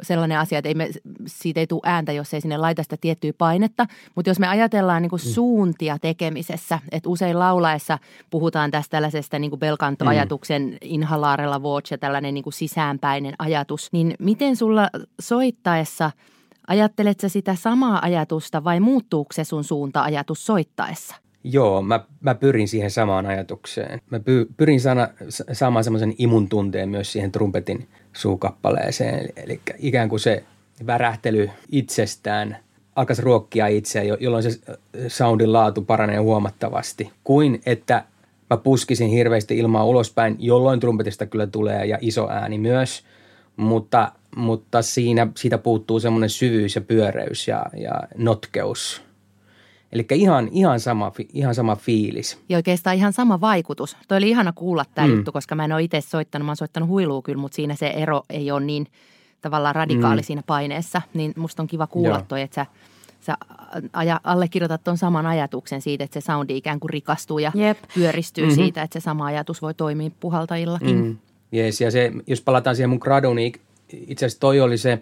[0.01, 0.89] sellainen asia, että ei me,
[1.27, 3.85] siitä ei tule ääntä, jos ei sinne laita sitä tiettyä painetta.
[4.15, 5.29] Mutta jos me ajatellaan niin kuin mm.
[5.29, 10.77] suuntia tekemisessä, että usein laulaessa puhutaan tästä tällaisesta niin belkantoajatuksen mm.
[10.81, 14.89] inhalaarella voce, tällainen niin kuin sisäänpäinen ajatus, niin miten sulla
[15.19, 16.11] soittaessa–
[16.67, 21.15] Ajattelet sä sitä samaa ajatusta vai muuttuuko se sun suunta-ajatus soittaessa?
[21.43, 24.01] Joo, mä, mä pyrin siihen samaan ajatukseen.
[24.11, 25.07] Mä py, pyrin sana,
[25.51, 29.29] saamaan semmoisen imun tunteen myös siihen trumpetin suukappaleeseen.
[29.35, 30.43] Eli ikään kuin se
[30.87, 32.57] värähtely itsestään
[32.95, 34.59] alkaisi ruokkia itseä, jolloin se
[35.07, 37.11] soundin laatu paranee huomattavasti.
[37.23, 38.03] Kuin että
[38.49, 43.03] mä puskisin hirveästi ilmaa ulospäin, jolloin trumpetista kyllä tulee ja iso ääni myös.
[43.55, 49.01] Mutta, mutta siinä, siitä puuttuu semmoinen syvyys ja pyöreys ja, ja notkeus–
[49.95, 52.39] Eli ihan, ihan, sama, ihan sama fiilis.
[52.49, 53.97] Ja oikeastaan ihan sama vaikutus.
[54.07, 55.15] Toi oli ihana kuulla tämä mm.
[55.15, 56.45] juttu, koska mä en ole itse soittanut.
[56.45, 58.87] Mä oon soittanut huilua kyllä, mutta siinä se ero ei ole niin
[59.41, 60.25] tavallaan radikaali mm.
[60.25, 61.01] siinä paineessa.
[61.13, 62.25] Niin musta on kiva kuulla Joo.
[62.27, 62.65] toi, että sä,
[63.19, 63.37] sä
[63.93, 67.77] aja, allekirjoitat tuon saman ajatuksen siitä, että se soundi ikään kuin rikastuu ja Jep.
[67.93, 68.55] pyöristyy mm-hmm.
[68.55, 71.03] siitä, että se sama ajatus voi toimia puhaltajillakin.
[71.03, 71.17] Mm.
[71.51, 73.53] Jees, ja se, jos palataan siihen mun graduun, niin
[73.93, 75.01] itse asiassa toi oli se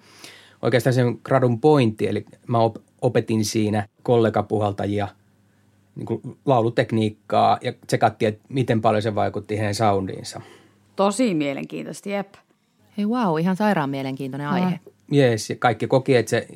[0.62, 5.08] oikeastaan sen gradun pointti, eli mä op, opetin siinä kollegapuhaltajia
[5.96, 10.42] niin kuin laulutekniikkaa ja tsekattiin, että miten paljon se vaikutti heidän soundiinsa.
[10.96, 12.34] Tosi mielenkiintoista, jep.
[12.98, 14.80] Hei wow, ihan sairaan mielenkiintoinen aihe.
[15.12, 16.48] Jees, ja kaikki koki, että se,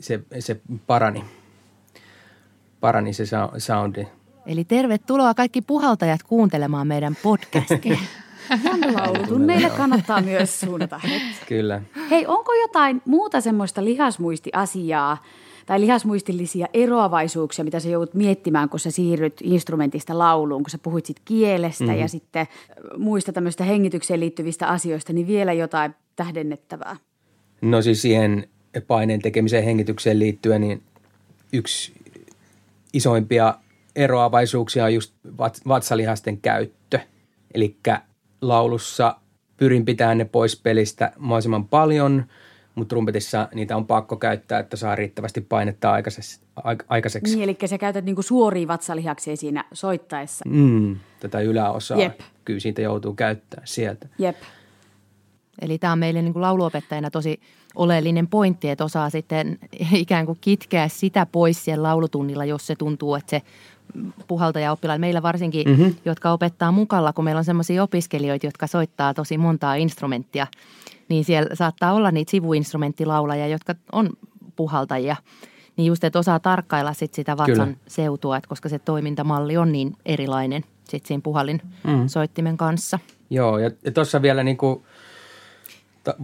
[0.00, 1.24] se, se parani.
[2.80, 4.06] Parani se sou- soundi.
[4.46, 7.98] Eli tervetuloa kaikki puhaltajat kuuntelemaan meidän podcastia.
[8.94, 11.46] Laulutunneille kannattaa myös suunnata hetki.
[11.54, 11.82] Kyllä.
[12.10, 15.22] Hei, onko jotain muuta semmoista lihasmuistiasiaa
[15.66, 21.06] tai lihasmuistillisia eroavaisuuksia, mitä sä joudut miettimään, kun sä siirryt instrumentista lauluun, kun sä puhuit
[21.06, 21.98] sit kielestä mm.
[21.98, 22.46] ja sitten
[22.98, 26.96] muista tämmöistä hengitykseen liittyvistä asioista, niin vielä jotain tähdennettävää?
[27.60, 28.48] No siis siihen
[28.86, 30.82] paineen tekemiseen hengitykseen liittyen, niin
[31.52, 31.92] yksi
[32.92, 33.54] isoimpia
[33.96, 35.14] eroavaisuuksia on just
[35.68, 36.98] vatsalihasten käyttö.
[37.54, 37.76] Eli
[38.48, 39.16] laulussa
[39.56, 42.24] pyrin pitämään ne pois pelistä mahdollisimman paljon,
[42.74, 45.92] mutta trumpetissa niitä on pakko käyttää, että saa riittävästi painetta
[46.88, 47.36] aikaiseksi.
[47.36, 50.44] Niin, eli sä käytät niinku suoria vatsalihaksia siinä soittaessa.
[50.48, 51.98] Mm, tätä yläosaa.
[51.98, 52.20] Jep.
[52.44, 54.08] Kyllä siitä joutuu käyttämään sieltä.
[54.18, 54.36] Jep.
[55.60, 57.40] Eli tämä on meille niin kuin lauluopettajana tosi
[57.74, 59.58] oleellinen pointti, että osaa sitten
[59.92, 63.42] ikään kuin kitkeä sitä pois siellä laulutunnilla, jos se tuntuu, että se
[64.28, 65.94] puhaltajaoppilailla, meillä varsinkin, mm-hmm.
[66.04, 70.46] jotka opettaa mukalla, kun meillä on sellaisia opiskelijoita, jotka soittaa tosi montaa instrumenttia,
[71.08, 74.10] niin siellä saattaa olla niitä sivuinstrumenttilaulajia, jotka on
[74.56, 75.16] puhaltajia.
[75.76, 77.76] Niin just, että osaa tarkkailla sit sitä vatsan Kyllä.
[77.86, 82.08] seutua, että koska se toimintamalli on niin erilainen sit siinä puhallin mm.
[82.08, 82.98] soittimen kanssa.
[83.30, 84.82] Joo, ja, tuossa vielä niin kuin,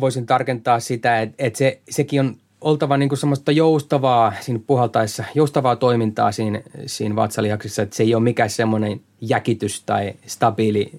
[0.01, 5.25] voisin tarkentaa sitä, että, että se, sekin on oltava niin kuin semmoista joustavaa siinä puhaltaessa,
[5.35, 10.93] joustavaa toimintaa siinä, siinä vatsalihaksissa, että se ei ole mikään semmoinen jäkitys tai stabiili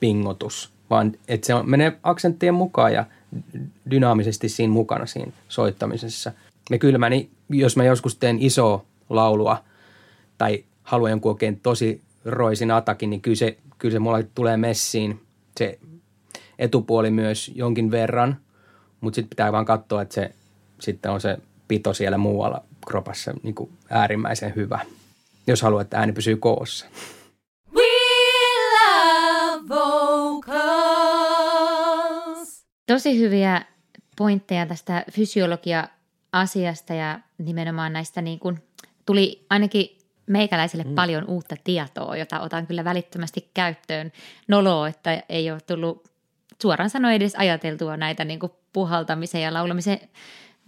[0.00, 3.04] pingotus, vaan että se on, menee aksenttien mukaan ja
[3.90, 6.32] dynaamisesti siinä mukana siinä soittamisessa.
[6.70, 9.64] Me kyllä mä, niin, jos mä joskus teen iso laulua
[10.38, 15.20] tai haluan jonkun oikein tosi roisin atakin, niin kyllä se, kyllä se mulla tulee messiin
[15.58, 15.78] se
[16.58, 18.36] etupuoli myös jonkin verran,
[19.00, 20.34] mutta sitten pitää vaan katsoa, että se
[20.80, 24.80] sitten on se pito siellä muualla kropassa niin kuin äärimmäisen hyvä,
[25.46, 26.86] jos haluat, että ääni pysyy koossa.
[27.74, 27.82] We
[28.72, 30.56] love vocals.
[32.86, 33.62] Tosi hyviä
[34.16, 38.62] pointteja tästä fysiologia-asiasta ja nimenomaan näistä niin kuin,
[39.06, 40.94] tuli ainakin meikäläiselle mm.
[40.94, 44.12] paljon uutta tietoa, jota otan kyllä välittömästi käyttöön.
[44.48, 46.08] Nolo, että ei ole tullut
[46.62, 50.00] suoraan sanoen edes ajateltua näitä niin kuin puhaltamisen ja laulamisen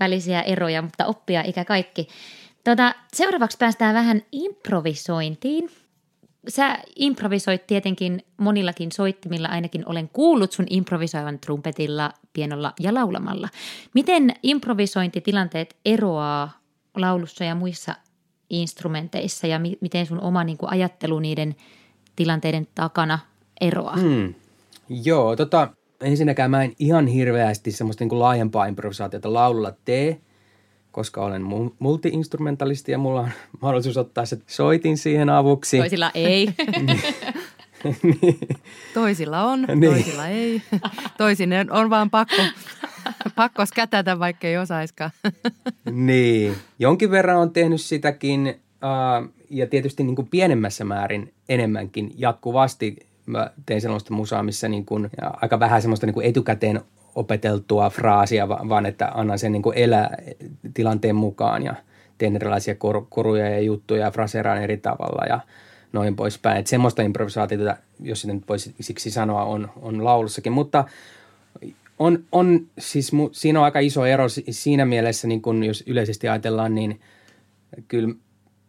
[0.00, 2.08] välisiä eroja, mutta oppia ikä kaikki.
[2.64, 5.70] Tota, seuraavaksi päästään vähän improvisointiin.
[6.48, 13.48] Sä improvisoit tietenkin monillakin soittimilla, ainakin olen kuullut sun improvisoivan trumpetilla, pienolla ja laulamalla.
[13.94, 16.60] Miten improvisointitilanteet eroaa
[16.96, 17.94] laulussa ja muissa
[18.50, 21.56] instrumenteissa ja mi- miten sun oma niin kuin, ajattelu niiden
[22.16, 23.18] tilanteiden takana
[23.60, 23.96] eroaa?
[23.96, 24.34] Hmm.
[24.88, 25.68] Joo, tota,
[26.00, 30.20] ensinnäkään mä en ihan hirveästi semmoista niin kuin laajempaa improvisaatiota laululla tee,
[30.92, 33.30] koska olen mu- multi-instrumentalisti ja mulla on
[33.62, 35.78] mahdollisuus ottaa se soitin siihen avuksi.
[35.78, 36.48] Toisilla ei.
[38.94, 39.92] Toisilla on, Niin.
[39.92, 40.62] toisilla ei.
[41.18, 42.42] Toisille on vaan pakko,
[43.36, 45.10] pakko skätätä, vaikka ei osaiskaan.
[45.90, 48.60] niin, jonkin verran on tehnyt sitäkin
[49.50, 52.96] ja tietysti niin kuin pienemmässä määrin enemmänkin jatkuvasti.
[53.28, 55.10] Mä teen sellaista musaa, missä niin kuin,
[55.42, 56.80] aika vähän semmoista niin kuin etukäteen
[57.14, 60.16] opeteltua fraasia, va- vaan että annan sen niin kuin elää
[60.74, 61.74] tilanteen mukaan ja
[62.18, 65.40] teen erilaisia kor- koruja ja juttuja ja fraseeraan eri tavalla ja
[65.92, 66.58] noin poispäin.
[66.58, 70.84] Että semmoista improvisaatiota, jos sitä nyt voisi siksi sanoa, on, on laulussakin, mutta
[71.98, 75.84] on, on siis mu, siinä on aika iso ero si- siinä mielessä, niin kun jos
[75.86, 77.00] yleisesti ajatellaan, niin
[77.88, 78.14] kyllä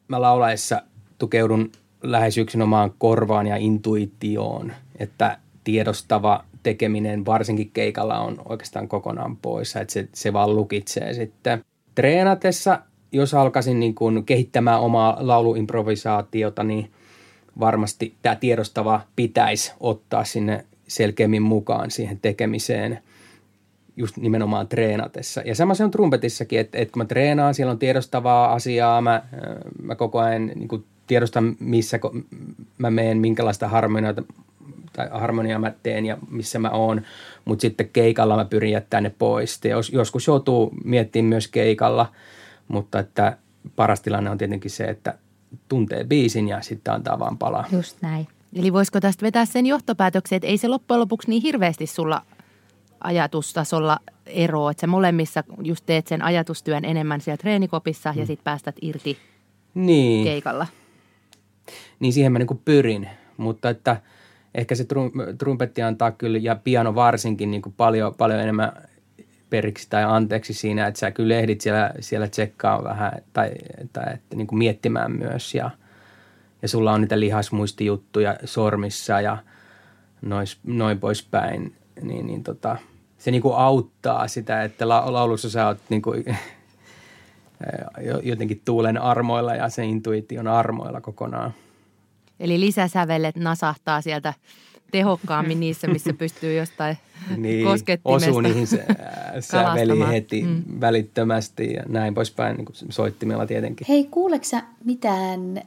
[0.07, 0.81] mä laulaessa
[1.17, 1.71] tukeudun
[2.03, 9.93] lähes yksinomaan korvaan ja intuitioon, että tiedostava tekeminen varsinkin keikalla on oikeastaan kokonaan poissa, että
[9.93, 11.63] se, se vaan lukitsee sitten.
[11.95, 12.79] Treenatessa,
[13.11, 16.91] jos alkaisin niin kun kehittämään omaa lauluimprovisaatiota, niin
[17.59, 22.99] varmasti tämä tiedostava pitäisi ottaa sinne selkeämmin mukaan siihen tekemiseen
[23.97, 25.41] just nimenomaan treenatessa.
[25.45, 29.23] Ja sama se on trumpetissakin, että, että kun mä treenaan, siellä on tiedostavaa asiaa, mä,
[29.81, 31.99] mä koko ajan niin kuin tiedostan, missä
[32.77, 34.13] mä menen, minkälaista harmoniaa,
[34.93, 37.01] tai harmoniaa mä teen ja missä mä oon,
[37.45, 39.59] mutta sitten keikalla mä pyrin jättämään ne pois.
[39.69, 42.11] Jos, joskus joutuu miettimään myös keikalla,
[42.67, 43.37] mutta että
[43.75, 45.17] paras tilanne on tietenkin se, että
[45.69, 47.65] tuntee biisin ja sitten antaa vaan palaa.
[47.71, 48.27] Just näin.
[48.55, 52.21] Eli voisiko tästä vetää sen johtopäätöksen, että ei se loppujen lopuksi niin hirveästi sulla
[53.03, 58.75] ajatustasolla ero, että sä molemmissa just teet sen ajatustyön enemmän siellä treenikopissa ja sitten päästät
[58.81, 59.17] irti
[59.73, 60.23] Niin.
[60.23, 60.67] keikalla.
[61.99, 63.09] Niin siihen mä niin pyrin.
[63.37, 64.01] Mutta että
[64.55, 68.71] ehkä se trum, trumpetti antaa kyllä ja piano varsinkin niin kuin paljon, paljon enemmän
[69.49, 73.51] periksi tai anteeksi siinä, että sä kyllä ehdit siellä, siellä tsekkaa vähän tai,
[73.93, 75.69] tai että niin kuin miettimään myös ja,
[76.61, 79.37] ja sulla on niitä lihasmuistijuttuja sormissa ja
[80.21, 82.77] nois, noin poispäin, niin, niin tota,
[83.17, 86.37] se niin kuin auttaa sitä, että la, laulussa sä oot niin kuin,
[88.23, 91.53] jotenkin tuulen armoilla ja se intuition armoilla kokonaan.
[92.39, 94.33] Eli lisäsävelet nasahtaa sieltä
[94.91, 96.97] tehokkaammin niissä, missä pystyy jostain
[97.37, 100.63] niin, koskettimesta osuu niihin se, ää, säveliin heti mm.
[100.81, 103.87] välittömästi ja näin poispäin, niin soittimella tietenkin.
[103.89, 105.61] Hei, kuuleksä mitään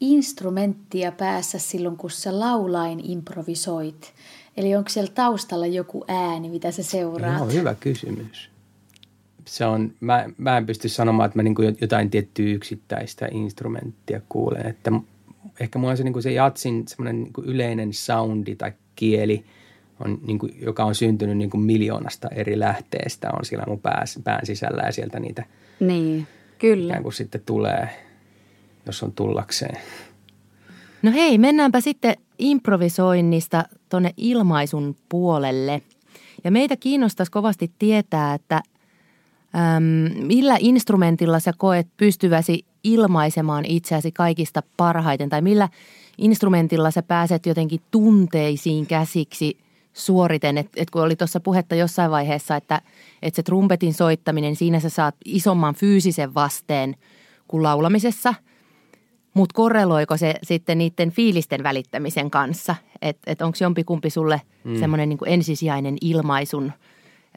[0.00, 4.12] instrumenttia päässä silloin, kun sä laulain improvisoit?
[4.56, 7.38] Eli onko siellä taustalla joku ääni, mitä sä seuraat?
[7.38, 8.50] Joo, hyvä kysymys.
[9.46, 14.66] Se on, mä, mä en pysty sanomaan, että mä niin jotain tiettyä yksittäistä instrumenttia kuulen.
[14.66, 14.92] Että
[15.60, 19.44] ehkä mulla on se, niin se jatsin semmoinen niin yleinen soundi tai kieli,
[20.04, 24.04] on, niin kuin, joka on syntynyt niin kuin miljoonasta eri lähteestä, on siellä mun pää,
[24.24, 25.44] pään sisällä ja sieltä niitä
[25.80, 26.26] Niin,
[26.58, 26.92] kyllä.
[26.92, 27.88] ikään kuin sitten tulee,
[28.86, 29.80] jos on tullakseen.
[31.02, 35.82] No hei, mennäänpä sitten improvisoinnista tuonne ilmaisun puolelle.
[36.44, 38.62] Ja meitä kiinnostaisi kovasti tietää, että
[39.56, 45.68] äm, millä instrumentilla sä koet pystyväsi ilmaisemaan itseäsi kaikista parhaiten tai millä
[46.18, 49.58] instrumentilla sä pääset jotenkin tunteisiin käsiksi
[49.92, 50.58] suoriten.
[50.58, 52.80] Et, et kun oli tuossa puhetta jossain vaiheessa, että
[53.22, 56.96] et se trumpetin soittaminen, siinä sä saat isomman fyysisen vasteen
[57.48, 58.34] kuin laulamisessa–
[59.36, 62.74] mutta korreloiko se sitten niiden fiilisten välittämisen kanssa?
[63.02, 64.78] Että et, onko jompikumpi sulle mm.
[64.78, 66.72] semmoinen niin ensisijainen ilmaisun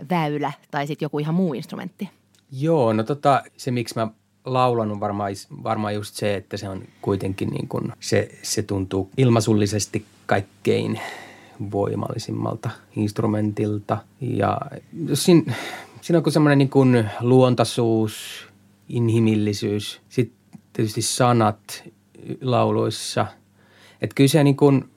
[0.10, 2.10] väylä tai sitten joku ihan muu instrumentti?
[2.52, 4.08] Joo, no tota, se miksi mä
[4.46, 5.32] laulan on varmaan,
[5.64, 11.00] varmaan just se, että se on kuitenkin niin kuin, se, se tuntuu ilmaisullisesti kaikkein
[11.72, 13.98] voimallisimmalta instrumentilta.
[14.22, 14.62] Ja
[15.14, 15.54] siinä,
[16.02, 18.48] siinä on semmoinen niin kuin luontaisuus,
[18.90, 21.84] inhimillisyys, sitten tietysti sanat
[22.42, 23.28] lauluissa.
[24.02, 24.90] Että kyllä se niin kuin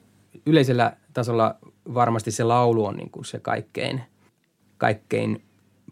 [0.45, 1.55] yleisellä tasolla
[1.93, 4.01] varmasti se laulu on niin kuin se kaikkein,
[4.83, 5.43] kaikkein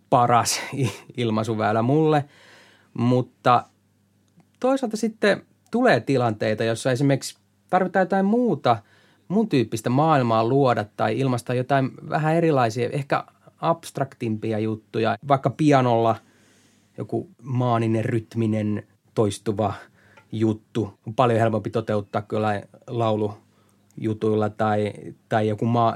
[0.10, 0.62] paras
[1.18, 2.26] ilmaisuväylä mulle,
[2.94, 3.64] mutta
[4.60, 7.38] toisaalta sitten tulee tilanteita, jossa esimerkiksi
[7.70, 8.78] tarvitaan jotain muuta
[9.28, 13.24] mun tyyppistä maailmaa luoda tai ilmaista jotain vähän erilaisia, ehkä
[13.62, 16.16] abstraktimpia juttuja, vaikka pianolla
[16.98, 19.74] joku maaninen, rytminen, toistuva
[20.32, 20.94] juttu.
[21.08, 22.62] On paljon helpompi toteuttaa kyllä
[24.02, 24.94] laulujutuilla tai,
[25.30, 25.96] tai joku, maa,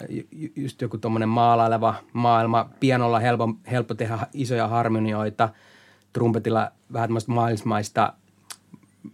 [0.56, 2.70] just joku maalaileva maailma.
[2.80, 5.50] Pianolla helppo, helppo tehdä isoja harmonioita,
[6.13, 8.13] trumpetilla vähän tämmöistä maailmaista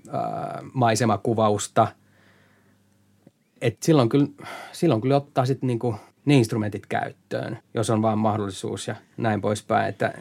[0.09, 1.87] ää, maisemakuvausta.
[3.61, 4.27] Et silloin, kyllä,
[4.71, 9.89] silloin kyllä ottaa sitten niinku ne instrumentit käyttöön, jos on vaan mahdollisuus ja näin poispäin.
[9.89, 10.13] Että,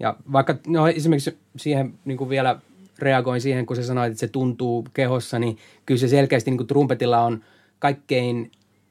[0.00, 2.60] ja vaikka no esimerkiksi siihen niin kuin vielä
[2.98, 6.66] reagoin siihen, kun sä sanoit, että se tuntuu kehossa, niin kyllä se selkeästi niin kuin
[6.66, 7.44] trumpetilla on
[7.84, 8.50] kaikkein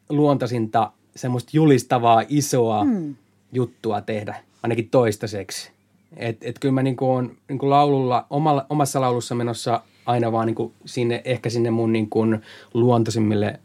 [0.09, 3.15] luontaisinta semmoista julistavaa isoa mm.
[3.51, 5.71] juttua tehdä, ainakin toistaiseksi.
[6.17, 10.31] Et, et kyllä mä niin kuin on niin kuin laululla, omalla, omassa laulussa menossa aina
[10.31, 12.41] vaan niin kuin sinne, ehkä sinne mun niin kuin
[12.73, 13.59] luontaisimmille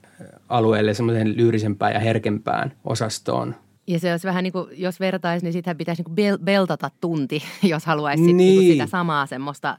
[0.49, 3.55] alueelle, semmoiseen lyyrisempään ja herkempään osastoon.
[3.87, 6.91] Ja se olisi vähän niin kuin, jos vertaisi, niin sitähän pitäisi niin kuin bel- beltata
[7.01, 8.37] tunti, jos haluaisi niin.
[8.37, 9.79] Niin sitä samaa semmoista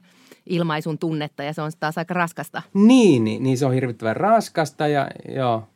[0.50, 2.62] ilmaisun tunnetta ja se on taas aika raskasta.
[2.74, 5.68] Niin, niin, niin se on hirvittävän raskasta ja joo,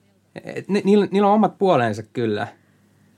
[0.68, 2.48] ni, niillä, niillä on omat puolensa kyllä.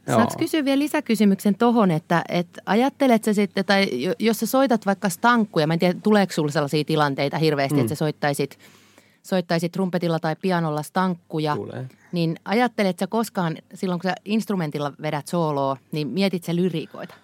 [0.06, 3.88] Saanko kysyä vielä lisäkysymyksen tohon, että, että ajattelet sä sitten, tai
[4.18, 7.80] jos sä soitat vaikka stankkuja, mä en tiedä tuleeko sulla sellaisia tilanteita hirveästi, mm.
[7.80, 8.58] että sä soittaisit,
[9.22, 11.88] soittaisit trumpetilla tai pianolla stankkuja, Tulee.
[12.12, 17.14] niin ajattelet sä koskaan silloin, kun sä instrumentilla vedät sooloa, niin mietit sä lyriikoita?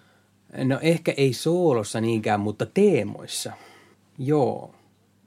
[0.63, 3.51] No ehkä ei soolossa niinkään, mutta teemoissa–
[4.17, 4.75] Joo.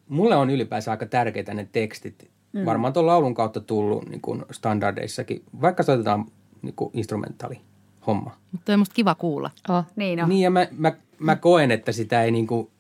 [0.08, 2.30] Mulle on ylipäänsä aika tärkeitä ne tekstit.
[2.52, 2.64] Mm.
[2.64, 6.24] Varmaan tuon laulun kautta tullut niin kuin standardeissakin, vaikka soitetaan
[6.62, 7.60] niin kuin instrumentaali
[8.06, 8.36] homma.
[8.52, 9.50] Mutta on musta kiva kuulla.
[9.68, 10.28] Oh, niin on.
[10.28, 12.70] Niin ja mä, mä, mä koen, että sitä ei, niin kuin,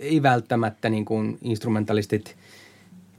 [0.00, 2.36] ei välttämättä niin kuin instrumentalistit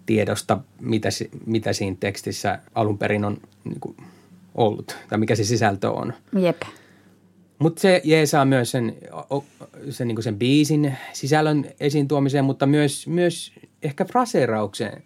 [0.05, 1.09] tiedosta, mitä,
[1.45, 3.97] mitä siinä tekstissä alun perin on niin kuin
[4.55, 6.13] ollut, tai mikä se sisältö on.
[6.39, 6.61] Jep.
[7.59, 8.95] Mutta se jeesaa myös sen,
[9.89, 13.53] sen, niin sen biisin sisällön esiin tuomiseen, mutta myös, myös
[13.83, 15.03] ehkä fraseeraukseen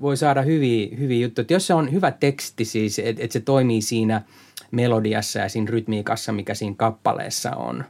[0.00, 1.42] voi saada hyviä, hyviä juttuja.
[1.42, 4.22] Et jos se on hyvä teksti siis, että et se toimii siinä
[4.70, 7.84] melodiassa ja siinä rytmiikassa, mikä siinä kappaleessa on,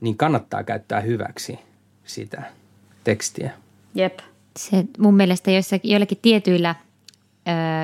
[0.00, 1.58] niin kannattaa käyttää hyväksi
[2.04, 2.42] sitä
[3.04, 3.50] tekstiä.
[3.94, 4.18] Jep.
[4.58, 6.74] Se mun mielestä joissakin, joillakin tietyillä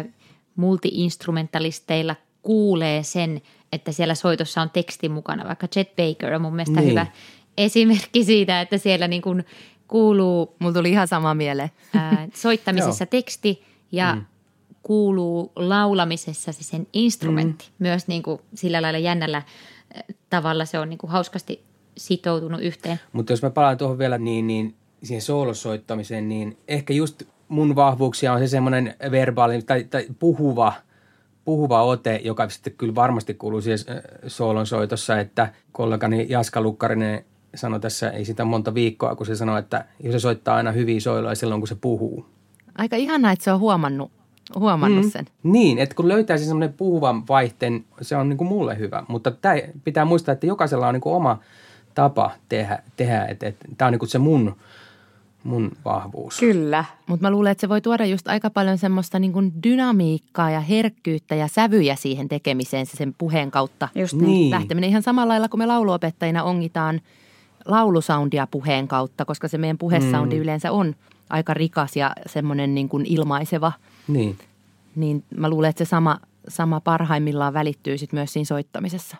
[0.04, 0.08] ö,
[0.56, 3.42] multiinstrumentalisteilla kuulee sen,
[3.72, 5.44] että siellä soitossa on teksti mukana.
[5.48, 6.90] Vaikka Chet Baker on mun mielestä Niin.
[6.90, 7.06] hyvä
[7.58, 9.44] esimerkki siitä, että siellä niin kuin
[9.88, 11.70] kuuluu Mulla tuli ihan sama mieleen.
[11.94, 14.24] ää, soittamisessa teksti ja mm.
[14.82, 17.64] kuuluu laulamisessa se sen instrumentti.
[17.68, 17.74] Mm.
[17.78, 19.42] Myös niin kuin sillä lailla jännällä
[20.30, 21.62] tavalla se on niin kuin hauskasti
[21.96, 23.00] sitoutunut yhteen.
[23.12, 28.32] Mutta jos mä palaan tuohon vielä niin, niin siihen soolosoittamiseen, niin ehkä just mun vahvuuksia
[28.32, 30.72] on se semmoinen verbaali tai, tai puhuva,
[31.44, 37.24] puhuva ote, joka sitten kyllä varmasti kuuluu siihen äh, soolon soitossa, että kollegani Jaska Lukkarinen
[37.54, 41.00] sanoi tässä, ei sitä monta viikkoa, kun se sanoi, että jos se soittaa aina hyviä
[41.00, 42.26] soiloja silloin, kun se puhuu.
[42.78, 44.10] Aika ihanaa, että se on huomannut,
[44.58, 45.10] huomannut mm.
[45.10, 45.26] sen.
[45.42, 49.02] Niin, että kun löytää se semmoinen puhuvan vaihteen, se on niin kuin mulle hyvä.
[49.08, 51.38] Mutta tää, pitää muistaa, että jokaisella on niin kuin oma
[51.94, 54.56] tapa tehdä, tehdä että, että tämä on niin kuin se mun,
[55.44, 56.38] mun vahvuus.
[56.38, 56.84] Kyllä.
[57.06, 60.60] Mutta mä luulen, että se voi tuoda just aika paljon semmoista niin kuin dynamiikkaa ja
[60.60, 63.88] herkkyyttä ja sävyjä siihen tekemiseen se sen puheen kautta.
[63.94, 64.26] Just niin.
[64.26, 64.50] Niin.
[64.50, 67.00] Lähteminen ihan samalla lailla kuin me lauluopettajina ongitaan
[67.64, 70.42] laulusoundia puheen kautta, koska se meidän puhesoundi mm.
[70.42, 70.94] yleensä on
[71.30, 73.72] aika rikas ja semmoinen niin kuin ilmaiseva.
[74.08, 74.38] Niin.
[74.96, 76.18] Niin mä luulen, että se sama,
[76.48, 79.16] sama parhaimmillaan välittyy sit myös siinä soittamisessa.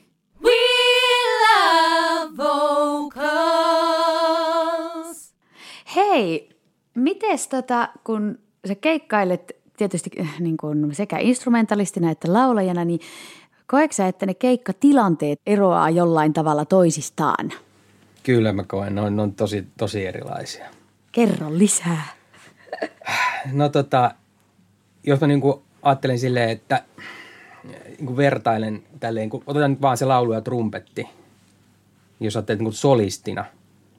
[5.97, 6.49] Hei,
[6.95, 8.39] mites tota, kun
[8.69, 13.01] sä keikkailet tietysti äh, niin kun sekä instrumentalistina että laulajana, niin
[13.67, 17.53] koetko sä, että ne keikkatilanteet eroaa jollain tavalla toisistaan?
[18.23, 20.69] Kyllä mä koen, ne on, ne on tosi, tosi erilaisia.
[21.13, 22.05] Kerro lisää.
[23.53, 24.15] No tota,
[25.05, 26.83] jos mä niinku ajattelen silleen, että
[27.89, 31.09] niinku vertailen tälleen, kun otetaan nyt vaan se laulu ja trumpetti.
[32.21, 33.45] Jos ajattelet niinku solistina,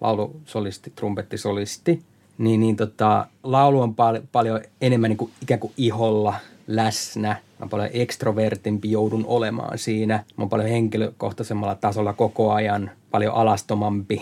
[0.03, 2.03] laulu solisti, trumpetti solisti,
[2.37, 6.33] niin, niin tota, laulu on pal- paljon enemmän niinku ikään kuin iholla
[6.67, 7.35] läsnä.
[7.59, 10.13] Mä paljon ekstrovertimpi, joudun olemaan siinä.
[10.15, 14.21] Mä oon paljon henkilökohtaisemmalla tasolla koko ajan, paljon alastomampi.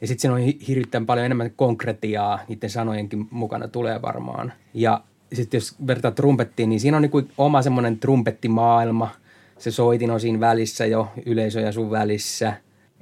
[0.00, 4.52] Ja sitten siinä on hi- hirvittävän paljon enemmän konkretiaa, niiden sanojenkin mukana tulee varmaan.
[4.74, 5.00] Ja
[5.32, 9.10] sitten jos vertaa trumpettiin, niin siinä on niinku oma semmoinen trumpettimaailma.
[9.58, 12.52] Se soitin on siinä välissä jo, yleisö ja sun välissä.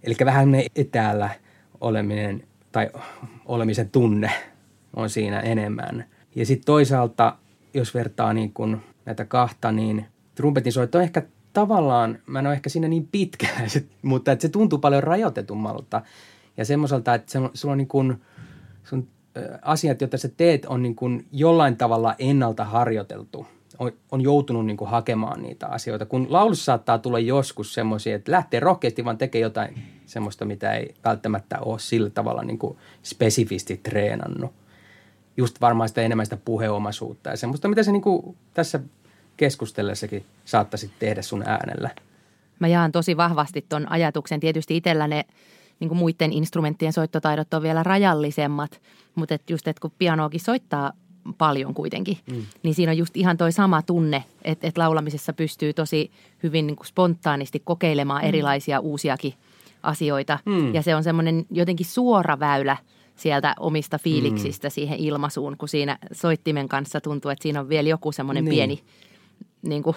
[0.02, 1.30] Eli vähän ne etäällä
[1.80, 2.90] oleminen tai
[3.46, 4.30] olemisen tunne
[4.96, 6.04] on siinä enemmän.
[6.34, 7.36] Ja sitten toisaalta,
[7.74, 11.22] jos vertaa niin kun näitä kahta, niin trumpetin soitto on ehkä
[11.52, 16.02] tavallaan, mä en ole ehkä siinä niin pitkä, sit- mutta että se tuntuu paljon rajoitetummalta.
[16.56, 18.20] Ja semmoiselta, että se, sulla on niin kun,
[18.84, 19.08] sun
[19.62, 23.46] asiat, joita sä teet, on niin kun jollain tavalla ennalta harjoiteltu.
[23.78, 26.06] On, on joutunut niin kuin hakemaan niitä asioita.
[26.06, 30.94] Kun laulussa saattaa tulla joskus semmoisia, että lähtee rohkeasti vaan tekee jotain semmoista, mitä ei
[31.04, 34.52] välttämättä ole sillä tavalla niin kuin spesifisti treenannut.
[35.36, 38.80] Just varmaan sitä enemmän sitä puheomaisuutta ja semmoista, mitä se niin kuin tässä
[39.36, 41.90] keskustellessakin saattaisi tehdä sun äänellä.
[42.58, 44.40] Mä jaan tosi vahvasti ton ajatuksen.
[44.40, 45.24] Tietysti itsellä ne
[45.80, 48.80] niin kuin muiden instrumenttien soittotaidot on vielä rajallisemmat,
[49.14, 50.92] mutta et just, että kun pianoakin soittaa
[51.34, 52.42] paljon kuitenkin, mm.
[52.62, 56.10] niin siinä on just ihan toi sama tunne, että, että laulamisessa pystyy tosi
[56.42, 58.28] hyvin niin kuin spontaanisti kokeilemaan mm.
[58.28, 59.34] erilaisia uusiakin
[59.82, 60.38] asioita.
[60.46, 60.74] Mm.
[60.74, 62.76] Ja se on semmoinen jotenkin suora väylä
[63.16, 64.72] sieltä omista fiiliksistä mm.
[64.72, 68.54] siihen ilmaisuun, kun siinä soittimen kanssa tuntuu, että siinä on vielä joku semmoinen Niin.
[68.54, 68.80] pieni
[69.62, 69.96] niin kuin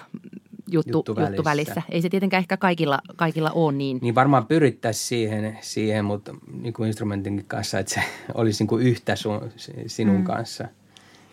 [0.70, 1.30] juttu, Juttu juttu, välissä.
[1.30, 1.82] juttu välissä.
[1.88, 3.98] Ei se tietenkään ehkä kaikilla, kaikilla ole niin.
[4.02, 8.02] Niin varmaan pyrittäisiin siihen, siihen mutta niin kuin instrumentin kanssa, että se
[8.34, 9.40] olisi niin kuin yhtä sun,
[9.86, 10.24] sinun mm.
[10.24, 10.68] kanssa.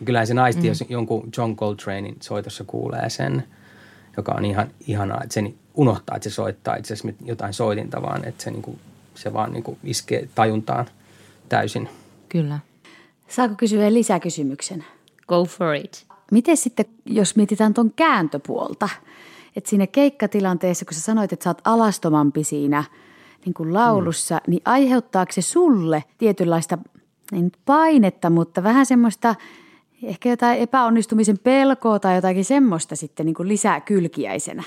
[0.00, 0.68] Ja kyllähän se naisti, mm.
[0.68, 3.44] jos jonkun John Coltranein soitossa kuulee sen,
[4.16, 8.24] joka on ihan ihanaa, että se unohtaa, että se soittaa itse asiassa jotain soitinta, vaan
[8.24, 8.78] että se, niin kuin,
[9.14, 10.86] se vaan niin kuin iskee tajuntaan
[11.48, 11.88] täysin.
[12.28, 12.58] Kyllä.
[13.28, 14.84] Saako kysyä lisäkysymyksen?
[15.28, 16.06] Go for it.
[16.30, 18.88] Miten sitten, jos mietitään tuon kääntöpuolta,
[19.56, 22.84] että siinä keikkatilanteessa, kun sä sanoit, että sä oot alastomampi siinä
[23.44, 24.50] niin kuin laulussa, mm.
[24.50, 26.78] niin aiheuttaako se sulle tietynlaista,
[27.32, 29.34] ei nyt painetta, mutta vähän semmoista,
[30.02, 34.62] ehkä jotain epäonnistumisen pelkoa tai jotakin semmoista sitten niin kuin lisää kylkiäisenä?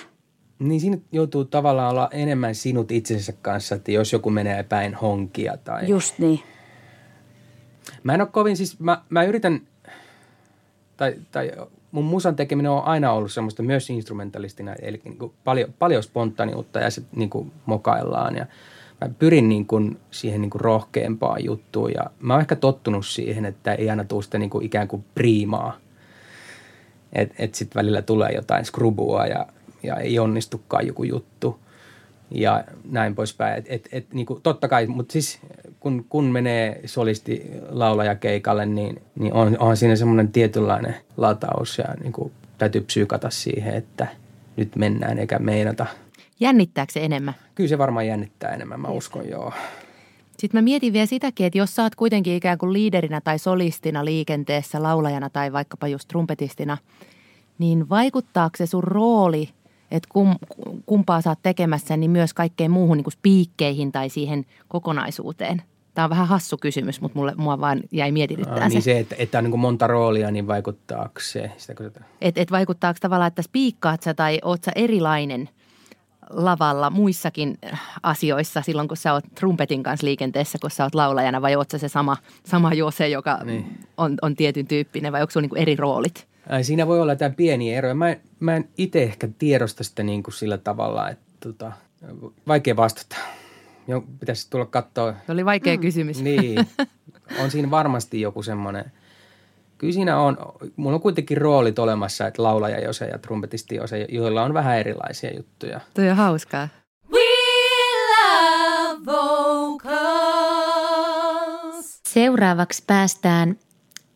[0.59, 5.57] Niin siinä joutuu tavallaan olla enemmän sinut itsensä kanssa, että jos joku menee päin honkia
[5.63, 5.87] tai...
[5.87, 6.39] Just niin.
[8.03, 9.61] Mä en ole kovin siis, mä, mä yritän,
[10.97, 11.51] tai, tai
[11.91, 16.79] mun musan tekeminen on aina ollut semmoista myös instrumentalistina, eli niin kuin paljon, paljon spontaaniutta
[16.79, 18.45] ja sitten niin kuin mokaillaan ja
[19.03, 23.45] mä pyrin niin kuin siihen niin kuin rohkeampaan juttuun ja mä oon ehkä tottunut siihen,
[23.45, 25.77] että ei aina tule sitä niin kuin ikään kuin priimaa.
[27.13, 29.47] Että et sitten välillä tulee jotain skrubua ja,
[29.83, 31.59] ja ei onnistukaan joku juttu
[32.31, 33.57] ja näin poispäin.
[33.57, 35.39] Et, et, et, niin kuin, totta kai, mutta siis
[35.79, 41.85] kun, kun menee solisti laulaja keikalle, niin, niin on, on siinä semmoinen tietynlainen lataus ja
[42.03, 44.07] niin kuin, täytyy psyykata siihen, että
[44.57, 45.85] nyt mennään eikä meinata.
[46.39, 47.33] Jännittääkö se enemmän?
[47.55, 49.53] Kyllä se varmaan jännittää enemmän, mä uskon joo.
[50.37, 54.05] Sitten mä mietin vielä sitäkin, että jos sä oot kuitenkin ikään kuin liiderinä tai solistina
[54.05, 56.77] liikenteessä, laulajana tai vaikkapa just trumpetistina,
[57.59, 59.49] niin vaikuttaako se sun rooli–
[59.93, 60.35] että kum,
[60.85, 65.61] kumpaa saat tekemässä, niin myös kaikkeen muuhun niin kuin spiikkeihin tai siihen kokonaisuuteen?
[65.93, 68.85] Tämä on vähän hassu kysymys, mutta mulle, mua vaan jäi mietityttää niin se.
[68.85, 71.51] se, että, että on niin monta roolia, niin vaikuttaako se?
[71.57, 71.91] Sitä, kun...
[72.21, 75.49] Et, et vaikuttaako tavallaan, että spiikkaat sä tai oot sä erilainen
[76.33, 77.57] lavalla muissakin
[78.03, 81.77] asioissa silloin, kun sä oot trumpetin kanssa liikenteessä, kun sä oot laulajana, vai oot sä
[81.77, 83.79] se sama, sama Jose, joka niin.
[83.97, 86.27] on, on tietyn tyyppinen, vai onko sulla niin eri roolit?
[86.61, 87.93] Siinä voi olla tämä pieni ero.
[87.93, 91.71] Mä, mä en itse ehkä tiedosta sitä niin kuin sillä tavalla, että tota,
[92.47, 93.15] vaikea vastata.
[93.87, 95.13] Jo, pitäisi tulla katsoa.
[95.25, 95.81] Se oli vaikea mm.
[95.81, 96.21] kysymys.
[96.21, 96.67] Niin,
[97.43, 98.91] on siinä varmasti joku semmoinen.
[99.83, 100.37] Kyllä siinä on,
[100.75, 105.35] mulla on kuitenkin roolit olemassa, että laulaja Jose ja trumpetisti Jose, joilla on vähän erilaisia
[105.35, 105.79] juttuja.
[105.93, 106.67] Tuo on hauskaa.
[107.11, 107.19] We
[108.09, 109.91] love vocals.
[112.07, 113.59] Seuraavaksi päästään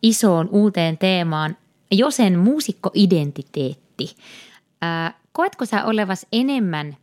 [0.02, 1.56] isoon uuteen teemaan,
[1.90, 4.16] Josen muusikkoidentiteetti.
[4.82, 6.96] Ää, koetko sä olevas enemmän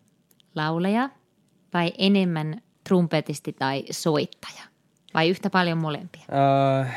[0.56, 1.10] lauleja
[1.74, 4.62] vai enemmän trumpetisti tai soittaja?
[5.14, 6.24] Vai yhtä paljon molempia?
[6.30, 6.88] Uh,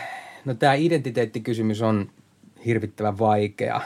[0.44, 2.10] no tämä identiteettikysymys on
[2.66, 3.80] hirvittävän vaikea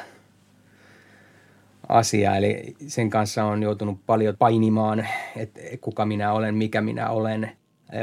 [1.88, 7.52] asia, eli sen kanssa on joutunut paljon painimaan, että kuka minä olen, mikä minä olen.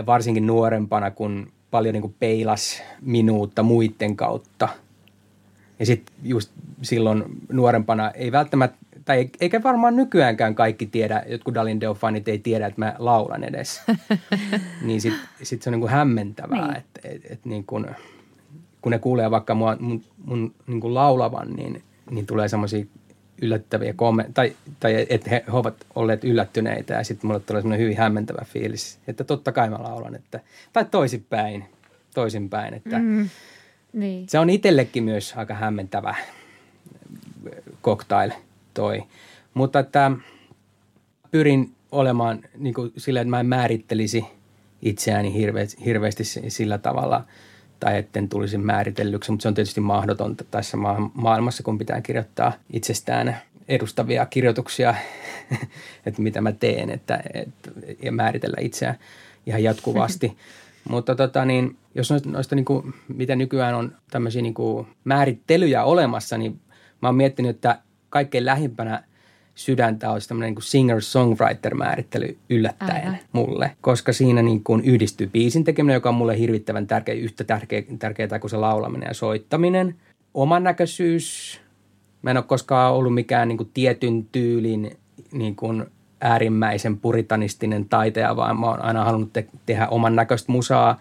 [0.06, 4.70] Varsinkin nuorempana, kun paljon niin kuin peilas minuutta muiden kautta–
[5.80, 12.28] ja sitten just silloin nuorempana ei välttämättä, tai eikä varmaan nykyäänkään kaikki tiedä, jotkut Dalindeo-fanit
[12.28, 13.82] ei tiedä, että mä laulan edes.
[14.86, 16.78] niin sitten sit se on niin kuin hämmentävää, niin.
[16.78, 17.88] että et, et niin kuin,
[18.82, 22.86] kun ne kuulee vaikka mua, mun, mun niin kuin laulavan, niin, niin tulee semmoisia
[23.42, 27.84] yllättäviä kommentteja, tai, tai että he, he ovat olleet yllättyneitä ja sitten mulle tulee semmoinen
[27.84, 30.40] hyvin hämmentävä fiilis, että totta kai mä laulan, että,
[30.74, 31.66] tai toisinpäin,
[32.14, 33.30] toisinpäin, että mm
[33.94, 34.30] niin.
[34.30, 36.16] Se on itsellekin myös aika hämmentävä
[37.84, 38.32] cocktail
[38.74, 39.04] toi.
[39.54, 40.12] Mutta että
[41.32, 44.26] pyrin olemaan niin kuin sillä, että mä en määrittelisi
[44.82, 47.26] itseäni hirveästi, hirveästi sillä tavalla
[47.80, 50.78] tai etten tulisi määritellyksi, mutta se on tietysti mahdotonta tässä
[51.14, 54.96] maailmassa, kun pitää kirjoittaa itsestään edustavia kirjoituksia,
[56.06, 57.72] että mitä mä teen että, että,
[58.04, 58.96] ja määritellä itseään
[59.46, 60.38] ihan jatkuvasti.
[60.90, 65.84] Mutta tota niin, jos noista, noista niin kuin, mitä nykyään on tämmöisiä niin kuin määrittelyjä
[65.84, 66.60] olemassa, niin
[67.02, 69.04] mä oon miettinyt, että kaikkein lähimpänä
[69.60, 73.18] sydäntä olisi tämmöinen niin singer-songwriter-määrittely yllättäen Aivan.
[73.32, 77.84] mulle, koska siinä niin kuin yhdistyy biisin tekeminen, joka on mulle hirvittävän tärkeä, yhtä tärkeä,
[78.00, 79.96] tärkeää kuin se laulaminen ja soittaminen.
[80.34, 81.60] Oman näköisyys,
[82.22, 84.98] mä en ole koskaan ollut mikään niin kuin tietyn tyylin
[85.32, 85.86] niin kuin
[86.22, 91.00] äärimmäisen puritanistinen taiteja, vaan mä oon aina halunnut te- tehdä oman näköistä musaa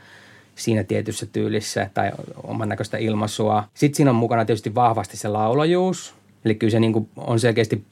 [0.55, 2.11] siinä tietyssä tyylissä tai
[2.43, 3.65] oman näköistä ilmaisua.
[3.75, 7.85] Sitten siinä on mukana tietysti vahvasti se laulajuus, eli kyllä se niin kuin on selkeästi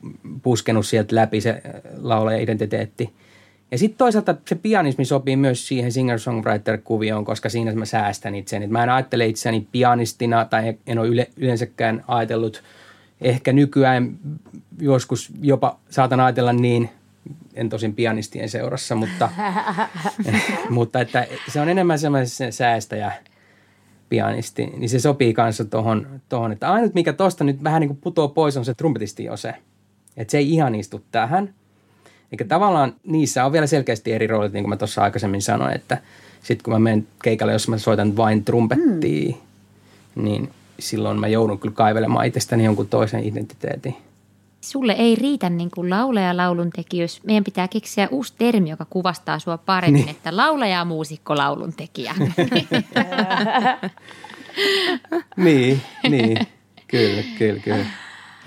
[0.43, 1.61] puskenut sieltä läpi se äh,
[2.01, 3.13] laulaja-identiteetti.
[3.71, 8.67] Ja sitten toisaalta se pianismi sopii myös siihen singer-songwriter-kuvioon, koska siinä mä säästän itseäni.
[8.67, 12.63] Mä en ajattele itseäni pianistina tai en ole yle, yleensäkään ajatellut.
[13.21, 14.19] Ehkä nykyään
[14.81, 16.91] joskus jopa saatan ajatella niin,
[17.55, 19.31] en tosin pianistien seurassa, mutta,
[20.71, 23.13] mutta että se on enemmän semmoinen säästäjä
[24.09, 27.99] pianisti, niin se sopii kanssa tuohon, tohon, että ainut mikä tosta nyt vähän niin kuin
[28.01, 29.55] putoo pois on se trumpetisti se,
[30.17, 31.55] että se ei ihan istu tähän.
[32.33, 35.99] Eikä tavallaan niissä on vielä selkeästi eri roolit, niin kuin mä tuossa aikaisemmin sanoin, että
[36.43, 39.35] sitten kun mä menen keikalle, jos mä soitan vain trumpettia,
[40.15, 40.25] mm.
[40.25, 43.97] niin silloin mä joudun kyllä kaivelemaan itsestäni jonkun toisen identiteetin
[44.61, 47.25] sulle ei riitä niin kuin laulaja laulun tekijys.
[47.25, 50.17] Meidän pitää keksiä uusi termi, joka kuvastaa sua paremmin, niin.
[50.17, 52.15] että laulaja muusikko laulun tekijä.
[55.37, 56.47] niin, niin.
[56.89, 57.87] Kyllä, kyllä, kyllä.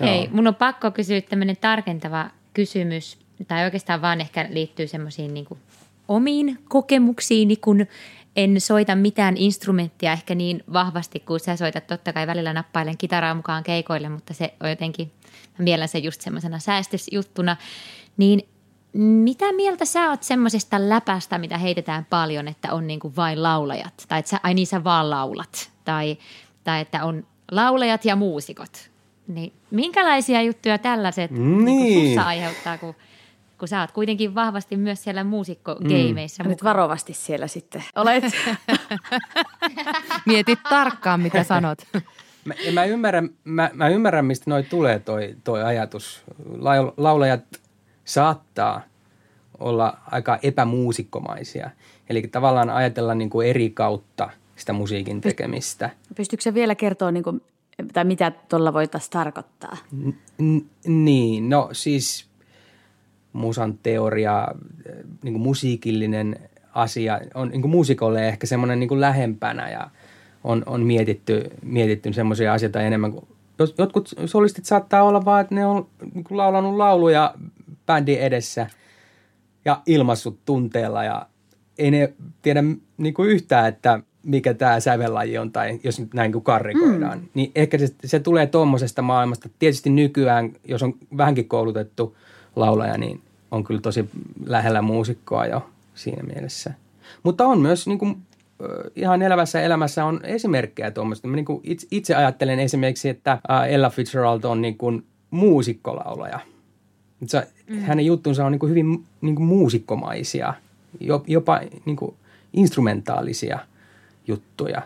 [0.00, 5.46] Hei, mun on pakko kysyä tämmöinen tarkentava kysymys, tai oikeastaan vaan ehkä liittyy semmoisiin niin
[6.08, 7.86] omiin kokemuksiini, kun
[8.36, 11.86] en soita mitään instrumenttia ehkä niin vahvasti kuin sä soitat.
[11.86, 15.12] Totta kai välillä nappailen kitaraa mukaan keikoille, mutta se on jotenkin,
[15.58, 17.56] mä se just semmoisena säästysjuttuna.
[18.16, 18.42] Niin
[18.92, 24.04] mitä mieltä sä oot semmoisesta läpästä, mitä heitetään paljon, että on niin kuin vain laulajat?
[24.08, 25.70] Tai että sä, ai niin sä vaan laulat.
[25.84, 26.18] Tai,
[26.64, 28.90] tai että on laulajat ja muusikot.
[29.26, 31.64] Niin minkälaisia juttuja tällaiset niin.
[31.64, 32.94] Niin aiheuttaa, kun,
[33.60, 36.48] kun sä oot kuitenkin vahvasti myös siellä muusikkogeimeissä mm.
[36.48, 38.24] Nyt varovasti siellä sitten olet.
[40.26, 41.78] Mietit tarkkaan, mitä sanot.
[42.44, 46.22] Mä, mä, ymmärrän, mä, mä ymmärrän, mistä noi tulee toi, toi ajatus.
[46.96, 47.44] Laulajat
[48.04, 48.80] saattaa
[49.58, 51.70] olla aika epämuusikkomaisia.
[52.10, 55.90] Eli tavallaan ajatella niin kuin eri kautta sitä musiikin tekemistä.
[56.16, 57.42] Pystyykö se vielä kertoa, niin kuin,
[57.92, 59.76] tai mitä tuolla voitaisiin tarkoittaa?
[60.42, 62.29] N- niin, no siis
[63.32, 64.48] musan teoria,
[65.22, 66.38] niin kuin musiikillinen
[66.74, 69.90] asia on niin kuin muusikolle ehkä semmoinen niin kuin lähempänä ja
[70.44, 73.26] on, on mietitty, mietitty semmoisia asioita enemmän kuin
[73.78, 77.34] Jotkut solistit saattaa olla vaan, että ne on niin kuin laulanut lauluja
[77.86, 78.66] bändin edessä
[79.64, 81.26] ja ilmassut tunteella ja
[81.78, 82.12] ei ne
[82.42, 82.64] tiedä
[82.98, 87.18] niin kuin yhtään, että mikä tämä sävellaji on tai jos nyt näin kuin karrikoidaan.
[87.18, 87.28] Mm.
[87.34, 89.48] Niin ehkä se, se tulee tuommoisesta maailmasta.
[89.58, 92.16] Tietysti nykyään, jos on vähänkin koulutettu
[92.56, 93.20] laulaja, niin
[93.50, 94.10] on kyllä tosi
[94.46, 96.74] lähellä muusikkoa jo siinä mielessä.
[97.22, 98.16] Mutta on myös niin kuin,
[98.96, 101.28] ihan elävässä elämässä on esimerkkejä tuommoista.
[101.28, 103.38] Mä niin kuin itse, itse ajattelen esimerkiksi, että
[103.68, 106.40] Ella Fitzgerald on niin kuin muusikkolaulaja–
[107.26, 107.80] se, mm.
[107.80, 110.54] Hänen juttunsa on niin kuin hyvin niin kuin muusikkomaisia,
[111.26, 112.14] jopa niin kuin
[112.52, 113.58] instrumentaalisia
[114.26, 114.82] juttuja.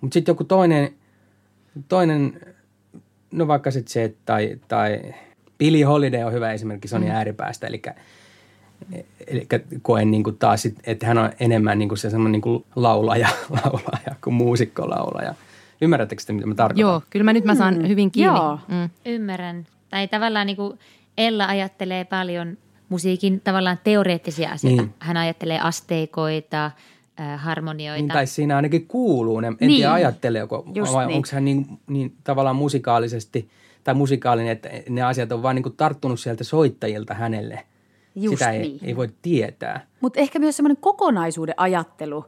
[0.00, 0.92] Mutta sitten joku toinen,
[1.88, 2.40] toinen,
[3.30, 5.14] no vaikka sitten se, tai, tai
[5.62, 7.10] Billy Holiday on hyvä esimerkki Sony mm.
[7.10, 7.82] ääripäästä, eli
[9.26, 9.46] Eli
[9.82, 13.28] koen niin kuin taas, että hän on enemmän niin kuin se semmoinen niin kuin laulaja,
[13.64, 15.34] laulaja kuin muusikkolaulaja.
[15.80, 16.80] Ymmärrättekö te, mitä mä tarkoitan?
[16.80, 17.88] Joo, kyllä mä nyt mä saan mm.
[17.88, 18.34] hyvin kiinni.
[18.34, 18.58] Joo.
[18.68, 18.90] Mm.
[19.06, 19.66] Ymmärrän.
[19.90, 20.78] Tai tavallaan niin kuin
[21.18, 22.58] Ella ajattelee paljon
[22.88, 24.82] musiikin tavallaan teoreettisia asioita.
[24.82, 24.94] Niin.
[24.98, 26.64] Hän ajattelee asteikoita,
[27.20, 28.02] äh, harmonioita.
[28.02, 29.38] Niin, tai siinä ainakin kuuluu.
[29.38, 29.76] En niin.
[29.76, 31.16] tiedä ajatteleeko, vai niin.
[31.16, 33.48] onko hän niin, niin tavallaan musikaalisesti
[33.84, 37.64] tai musikaalinen, että ne asiat on vaan niin kuin tarttunut sieltä soittajilta hänelle.
[38.14, 38.80] Just Sitä ei, niin.
[38.82, 39.86] ei voi tietää.
[40.00, 42.24] Mutta ehkä myös semmoinen kokonaisuuden ajattelu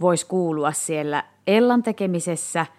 [0.00, 2.66] voisi kuulua siellä Ellan tekemisessä–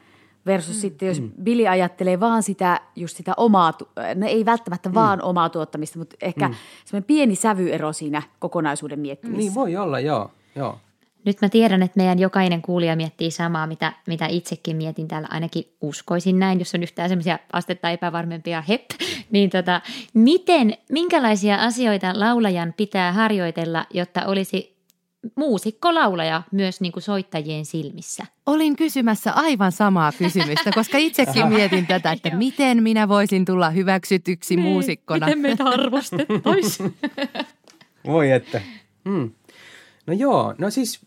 [0.47, 0.79] Versus mm.
[0.79, 1.31] sitten, jos mm.
[1.43, 3.73] Billy ajattelee vaan sitä, just sitä omaa,
[4.15, 4.95] no ei välttämättä mm.
[4.95, 6.55] vaan omaa tuottamista, mutta ehkä mm.
[6.85, 9.43] semmoinen pieni sävyero siinä kokonaisuuden miettimisessä.
[9.43, 10.31] Niin voi olla, joo.
[10.55, 10.79] joo.
[11.27, 15.63] Nyt mä tiedän, että meidän jokainen kuulija miettii samaa, mitä, mitä itsekin mietin täällä, ainakin
[15.81, 18.85] uskoisin näin, jos on yhtään semmoisia astetta epävarmempia hep.
[19.31, 19.81] Niin tota,
[20.13, 24.77] miten, minkälaisia asioita laulajan pitää harjoitella, jotta olisi
[25.35, 28.25] muusikko-laulaja myös niin kuin soittajien silmissä?
[28.45, 34.55] Olin kysymässä aivan samaa kysymystä, koska itsekin mietin tätä, että miten minä voisin tulla hyväksytyksi
[34.55, 35.25] niin, muusikkona.
[35.25, 36.95] Miten meitä arvostettaisiin?
[38.05, 38.61] Voi että.
[39.09, 39.31] Hmm.
[40.07, 40.99] No joo, no siis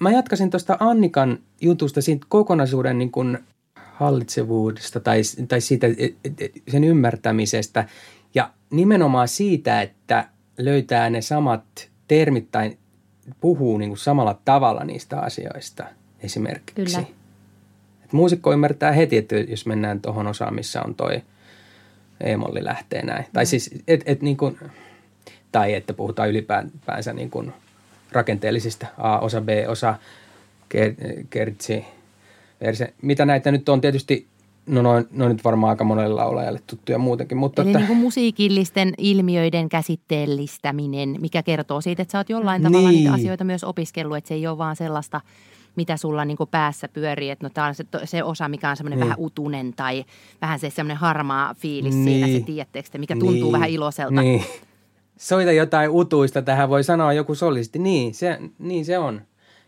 [0.00, 3.38] mä jatkasin tuosta Annikan jutusta siitä kokonaisuuden niin kuin
[3.76, 5.86] hallitsevuudesta tai, tai siitä,
[6.68, 7.88] sen ymmärtämisestä
[8.34, 10.28] ja nimenomaan siitä, että
[10.58, 12.78] löytää ne samat termit tai
[13.40, 15.84] puhuu niin kuin samalla tavalla niistä asioista
[16.20, 16.74] esimerkiksi.
[16.74, 17.06] Kyllä.
[18.04, 21.22] Et muusikko ymmärtää heti, että jos mennään tuohon osaan, missä on toi
[22.20, 23.24] E-molli lähtee näin.
[23.24, 23.32] Mm.
[23.32, 24.58] Tai siis, et, et niin kuin,
[25.52, 27.52] tai että puhutaan ylipäänsä niin kuin
[28.12, 29.94] rakenteellisista A-osa, B-osa,
[31.30, 31.84] kertsi,
[32.60, 32.94] verse.
[33.02, 34.26] Mitä näitä nyt on tietysti
[34.68, 37.38] No noin, noin nyt varmaan aika monelle laulajalle tuttuja muutenkin.
[37.38, 37.78] Mutta Eli että...
[37.78, 42.98] niin kuin musiikillisten ilmiöiden käsitteellistäminen, mikä kertoo siitä, että sä oot jollain tavalla niin.
[42.98, 45.20] niitä asioita myös opiskellut, että se ei ole vaan sellaista,
[45.76, 47.30] mitä sulla niin kuin päässä pyörii.
[47.30, 49.08] Että no tämä on se, se osa, mikä on semmoinen niin.
[49.08, 50.04] vähän utunen tai
[50.42, 52.04] vähän se semmoinen harmaa fiilis niin.
[52.04, 53.52] siinä, se tiedättekö mikä tuntuu niin.
[53.52, 54.22] vähän iloiselta.
[54.22, 54.44] Niin.
[55.18, 57.78] Soita jotain utuista, tähän voi sanoa joku solisti.
[57.78, 59.22] Niin, se, niin se on.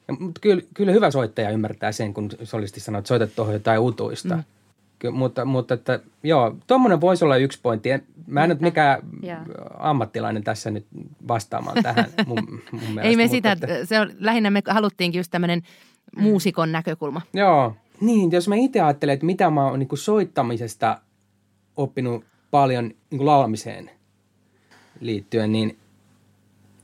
[0.08, 3.80] Ja, mutta kyllä, kyllä hyvä soittaja ymmärtää sen, kun solisti sanoo, että soitat tuohon jotain
[3.80, 4.36] utuista.
[4.36, 4.44] Mm
[5.12, 7.88] mutta, mutta että, joo, tuommoinen voisi olla yksi pointti.
[8.26, 9.42] Mä en nyt mikään yeah.
[9.78, 10.86] ammattilainen tässä nyt
[11.28, 13.02] vastaamaan tähän mun, mun mielestä.
[13.02, 15.62] Ei me sitä, että, se on, lähinnä me haluttiinkin just tämmöinen
[16.16, 17.20] muusikon näkökulma.
[17.32, 21.00] Joo, niin jos mä itse ajattelen, että mitä mä oon niin soittamisesta
[21.76, 23.90] oppinut paljon niin laulamiseen
[25.00, 25.76] liittyen, niin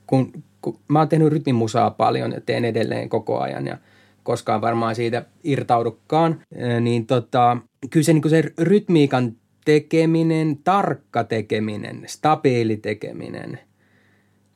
[0.06, 3.78] kun, kun mä oon tehnyt rytmimusaa paljon ja teen edelleen koko ajan ja
[4.22, 6.40] koskaan varmaan siitä irtaudukaan,
[6.80, 7.56] niin tota,
[7.90, 9.32] kyllä se, niin se rytmiikan
[9.64, 13.58] tekeminen, tarkka tekeminen, stabiili tekeminen.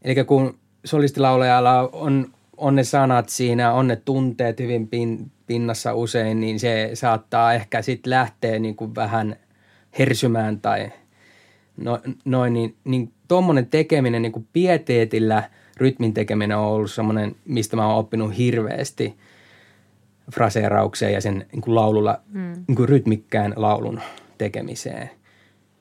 [0.03, 2.27] Eli kun solistilaulajalla on
[2.61, 7.83] on ne sanat siinä, on ne tunteet hyvin pin, pinnassa usein, niin se saattaa ehkä
[7.83, 9.37] sitten lähteä niin kuin vähän
[9.99, 10.93] hersymään tai
[11.81, 15.43] no, noin, niin, niin tuommoinen tekeminen niin kuin pieteetillä,
[15.76, 19.16] rytmin tekeminen on ollut semmoinen, mistä mä oon oppinut hirveästi
[20.35, 22.53] fraseeraukseen ja sen niin kuin laululla, mm.
[22.68, 24.01] niin kuin rytmikkään laulun
[24.39, 25.11] tekemiseen.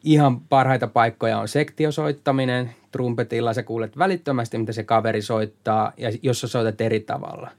[0.04, 2.76] Ihan parhaita paikkoja on sektiosoittaminen.
[2.92, 7.52] Trumpetilla sä kuulet välittömästi, mitä se kaveri soittaa ja jos sä soitat eri tavalla.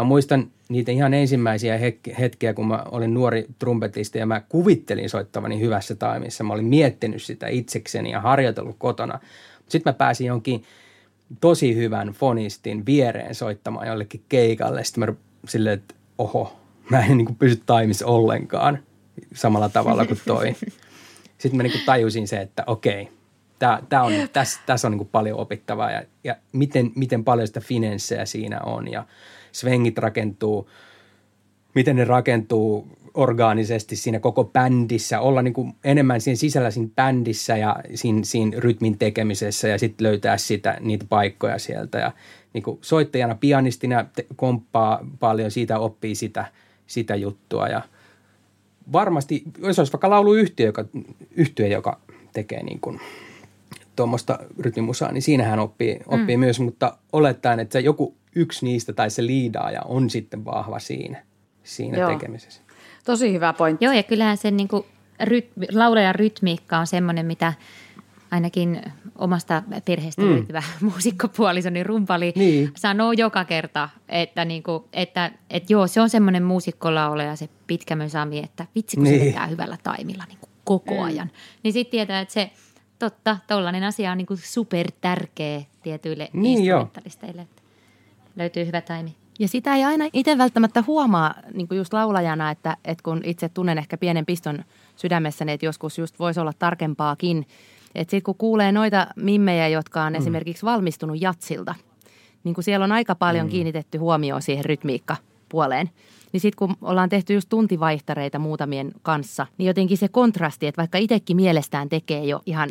[0.00, 1.78] Mä muistan niitä ihan ensimmäisiä
[2.18, 6.44] hetkiä, kun mä olin nuori trumpetisti ja mä kuvittelin soittavani hyvässä taimissa.
[6.44, 9.20] Mä olin miettinyt sitä itsekseni ja harjoitellut kotona.
[9.68, 10.62] Sitten mä pääsin jonkin
[11.40, 14.84] tosi hyvän fonistin viereen soittamaan jollekin keikalle.
[14.84, 15.14] Sitten mä
[15.48, 18.78] silleen, että oho, mä en niin pysy taimissa ollenkaan
[19.34, 20.54] samalla tavalla kuin toi.
[21.38, 23.08] Sitten mä niin tajusin se, että okei,
[23.58, 27.60] tää, tää on, tässä, tässä on niin paljon opittavaa ja, ja miten, miten paljon sitä
[27.60, 29.04] financeja siinä on ja
[29.52, 30.70] svengit rakentuu,
[31.74, 37.56] miten ne rakentuu orgaanisesti siinä koko bändissä, olla niin kuin enemmän siinä sisällä siinä bändissä
[37.56, 41.98] ja siinä, siinä rytmin tekemisessä ja sitten löytää sitä, niitä paikkoja sieltä.
[41.98, 42.12] Ja
[42.52, 46.44] niin kuin soittajana, pianistina te, komppaa paljon, siitä oppii sitä,
[46.86, 47.82] sitä juttua ja
[48.92, 50.84] varmasti, jos olisi vaikka lauluyhtiö, joka,
[51.36, 52.00] yhtiö, joka
[52.32, 53.00] tekee niin kuin
[53.96, 56.40] tuommoista rytmimusaa, niin siinähän oppii, oppii mm.
[56.40, 61.22] myös, mutta olettaen, että se joku yksi niistä tai se liidaaja on sitten vahva siinä,
[61.62, 62.10] siinä Joo.
[62.10, 62.62] tekemisessä.
[63.04, 63.84] Tosi hyvä pointti.
[63.84, 64.84] Joo, ja kyllähän se niin kuin
[65.20, 67.52] rytmi, laulajan rytmiikka on semmoinen, mitä
[68.30, 68.82] ainakin
[69.18, 70.30] omasta perheestä mm.
[70.30, 72.70] löytyvä muusikkopuolisoni rumpali niin.
[72.76, 78.10] sanoo joka kerta, että, niin kuin, että, että joo, se on semmoinen muusikkolaulaja se pitkämön
[78.10, 79.20] Sami, että vitsi kun niin.
[79.20, 81.02] se vetää hyvällä taimilla niin kuin koko mm.
[81.02, 81.30] ajan.
[81.62, 82.50] Niin sitten tietää, että se
[82.98, 87.59] totta, tollainen asia on niin kuin super tärkeä tietyille niin instrumentalisteille, että
[88.36, 89.16] löytyy hyvä taimi.
[89.38, 93.48] Ja sitä ei aina itse välttämättä huomaa niin kuin just laulajana, että, että kun itse
[93.48, 94.64] tunnen ehkä pienen piston
[94.96, 97.46] sydämessäni, että joskus just voisi olla tarkempaakin.
[97.94, 100.18] Että sitten kun kuulee noita mimmejä, jotka on mm.
[100.18, 101.74] esimerkiksi valmistunut jatsilta,
[102.44, 103.50] niin kun siellä on aika paljon mm.
[103.50, 105.90] kiinnitetty huomioon siihen rytmiikkapuoleen.
[106.32, 110.98] Niin sitten kun ollaan tehty just tuntivaihtareita muutamien kanssa, niin jotenkin se kontrasti, että vaikka
[110.98, 112.70] itsekin mielestään tekee jo ihan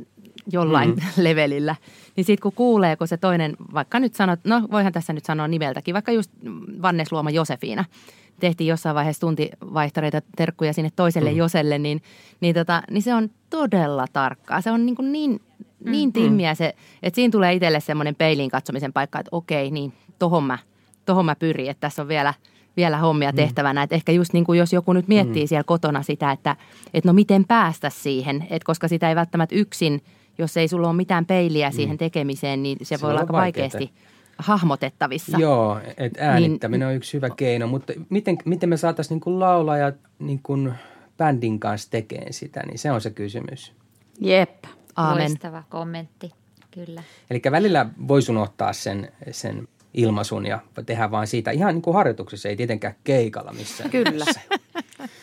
[0.52, 1.12] jollain mm-hmm.
[1.24, 1.76] levelillä.
[2.16, 5.48] Niin sitten kun kuulee, kun se toinen, vaikka nyt sanot, no voihan tässä nyt sanoa
[5.48, 6.32] nimeltäkin, vaikka just
[6.82, 7.86] Vannes Luoma Josefiina,
[8.40, 11.38] tehtiin jossain vaiheessa tuntivaihtareita terkkuja sinne toiselle mm.
[11.38, 12.02] Joselle, niin,
[12.42, 14.62] niin, tota, niin se on todella tarkkaa.
[14.62, 15.42] Se on niin, kuin niin,
[15.86, 20.44] niin timmiä se, että siinä tulee itselle semmoinen peiliin katsomisen paikka, että okei, niin tohon
[20.44, 20.58] mä,
[21.06, 22.34] tohon mä pyrin, että tässä on vielä–
[22.78, 23.36] vielä hommia mm.
[23.36, 23.84] tehtävänä.
[23.84, 25.48] Että ehkä just niin kuin jos joku nyt miettii mm.
[25.48, 26.56] siellä kotona sitä, että,
[26.94, 30.02] että no miten päästä siihen, että koska sitä ei välttämättä yksin–
[30.40, 31.74] jos ei sulla ole mitään peiliä mm.
[31.74, 33.92] siihen tekemiseen, niin se, se voi olla aika vaikeasti
[34.38, 35.38] hahmotettavissa.
[35.38, 39.96] Joo, että äänittäminen niin, on yksi hyvä keino, mutta miten, miten me saataisiin niin laulajat
[40.20, 40.74] niin kuin
[41.18, 43.74] bändin kanssa tekemään sitä, niin se on se kysymys.
[44.20, 44.64] Jep.
[44.96, 45.24] Aamen.
[45.24, 46.32] Loistava kommentti,
[46.72, 47.04] kyllä.
[47.30, 52.50] Eli välillä voisi unohtaa sen, sen ilmaisun ja tehdä vaan siitä ihan niin kuin harjoituksessa,
[52.50, 53.90] ei tietenkään keikalla missään.
[53.90, 54.26] Kyllä.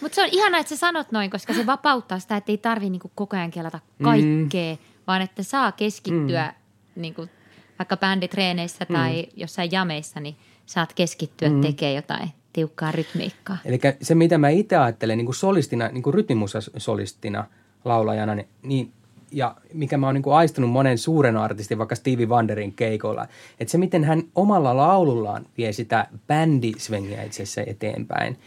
[0.00, 2.90] Mutta se on ihanaa, että sä sanot noin, koska se vapauttaa sitä, että ei tarvitse
[2.90, 4.74] niin koko ajan kelata kaikkea.
[4.74, 7.02] Mm vaan että saa keskittyä mm.
[7.02, 7.30] niin kuin,
[7.78, 8.94] vaikka bänditreeneissä mm.
[8.94, 10.36] tai jossain jameissa, niin
[10.66, 11.61] saat keskittyä mm.
[11.61, 13.59] tekemään jotain tiukkaa rytmiikkaa.
[13.64, 17.44] Eli se, mitä mä itse ajattelen niin kuin solistina, niin kuin rytmimusasolistina,
[17.84, 18.92] laulajana, niin, niin
[19.32, 23.28] ja mikä mä oon niin aistunut monen suuren artistin, vaikka Stevie Wonderin keikolla,
[23.61, 28.38] että se miten hän omalla laulullaan vie sitä bändisvengiä itse asiassa eteenpäin.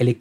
[0.00, 0.18] Eli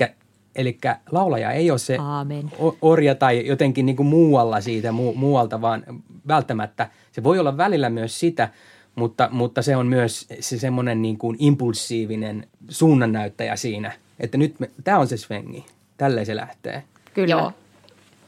[0.56, 0.78] Eli
[1.12, 2.52] laulaja ei ole se Aamen.
[2.82, 5.84] orja tai jotenkin niin kuin muualla siitä mu, muualta, vaan
[6.28, 8.50] välttämättä se voi olla välillä myös sitä,
[8.96, 15.00] mutta, mutta se on myös se semmoinen niin kuin impulsiivinen suunnannäyttäjä siinä, että nyt tämä
[15.00, 15.66] on se svengi,
[15.98, 16.84] tälleen se lähtee.
[17.14, 17.52] Kyllä, Joo.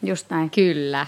[0.03, 0.49] just näin.
[0.49, 1.05] Kyllä,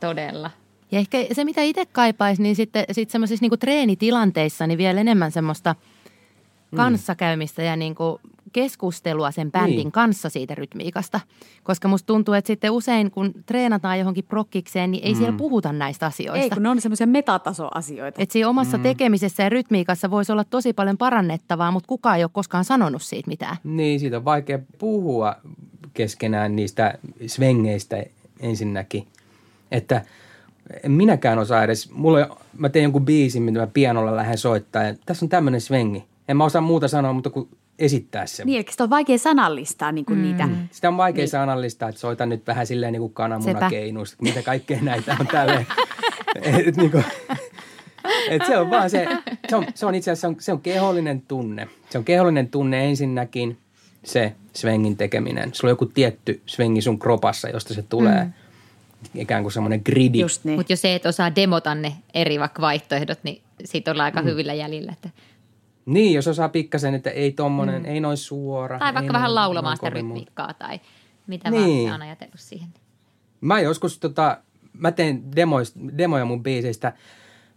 [0.00, 0.50] todella.
[0.92, 5.32] Ja ehkä se, mitä itse kaipaisi, niin sitten sit semmoisissa niin treenitilanteissa niin vielä enemmän
[5.32, 5.74] semmoista
[6.70, 6.76] mm.
[6.76, 8.20] kanssakäymistä ja niin kuin
[8.52, 9.92] keskustelua sen bändin niin.
[9.92, 11.20] kanssa siitä rytmiikasta.
[11.62, 15.18] Koska musta tuntuu, että sitten usein kun treenataan johonkin prokkikseen, niin ei mm.
[15.18, 16.42] siellä puhuta näistä asioista.
[16.42, 18.22] Ei, kun ne on semmoisia metatasoasioita.
[18.22, 18.82] Että siinä omassa mm.
[18.82, 23.28] tekemisessä ja rytmiikassa voisi olla tosi paljon parannettavaa, mutta kukaan ei ole koskaan sanonut siitä
[23.28, 23.56] mitään.
[23.64, 25.36] Niin, siitä on vaikea puhua
[25.94, 26.94] keskenään niistä
[27.26, 28.04] svengeistä
[28.40, 29.06] ensinnäkin.
[29.70, 30.02] Että
[30.82, 34.94] en minäkään osaa edes, mulla, mä teen jonkun biisin, mitä mä pianolla lähden soittaa ja
[35.06, 36.04] tässä on tämmöinen svengi.
[36.28, 37.48] En mä osaa muuta sanoa, mutta kun
[37.82, 38.44] esittää se.
[38.44, 40.22] Niin, sitä on vaikea sanallistaa niin kuin mm.
[40.22, 40.48] niitä.
[40.70, 41.28] Sitä on vaikea niin.
[41.28, 45.66] sanallistaa, että soitan nyt vähän silleen niin kuin kananmunakeinusta, mitä kaikkea näitä on tälle.
[46.66, 47.04] et, niin kuin,
[48.30, 49.06] et se on vaan se,
[49.48, 51.68] se on, se on itse asiassa se on, se on kehollinen tunne.
[51.90, 53.58] Se on kehollinen tunne ensinnäkin
[54.04, 55.54] se svengin tekeminen.
[55.54, 58.24] Sulla on joku tietty svengi sun kropassa, josta se tulee.
[58.24, 58.32] Mm.
[59.14, 60.20] Ikään kuin semmoinen gridi.
[60.20, 60.58] Just niin.
[60.58, 64.28] Mutta jos se et osaa demota ne eri vaikka vaihtoehdot, niin siitä ollaan aika mm.
[64.28, 64.92] hyvillä jäljillä.
[64.92, 65.08] Että.
[65.86, 67.88] Niin, jos osaa pikkasen, että ei tommonen, mm.
[67.88, 68.78] ei noin suora.
[68.78, 70.80] Tai vaikka vähän noin- laulamaan noin sitä rytmiikkaa tai
[71.26, 71.84] mitä Niin.
[71.88, 72.68] vaan on ajatellut siihen.
[73.40, 74.38] Mä joskus tota,
[74.72, 76.92] mä teen demois, demoja mun biiseistä.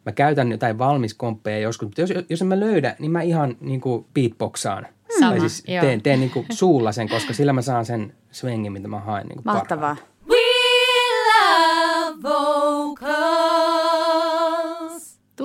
[0.06, 4.08] Mä käytän jotain valmiskomppeja joskus, mutta jos, jos en mä löydä, niin mä ihan niinku
[4.14, 4.88] beatboxaan.
[5.20, 5.82] Sama, tai siis joo.
[5.82, 9.42] teen, teen niinku suulla sen, koska sillä mä saan sen swingin, mitä mä haen niinku
[9.46, 9.96] Mahtavaa.
[9.96, 10.16] parhaiten.
[10.30, 10.38] We
[11.28, 13.25] love vocals.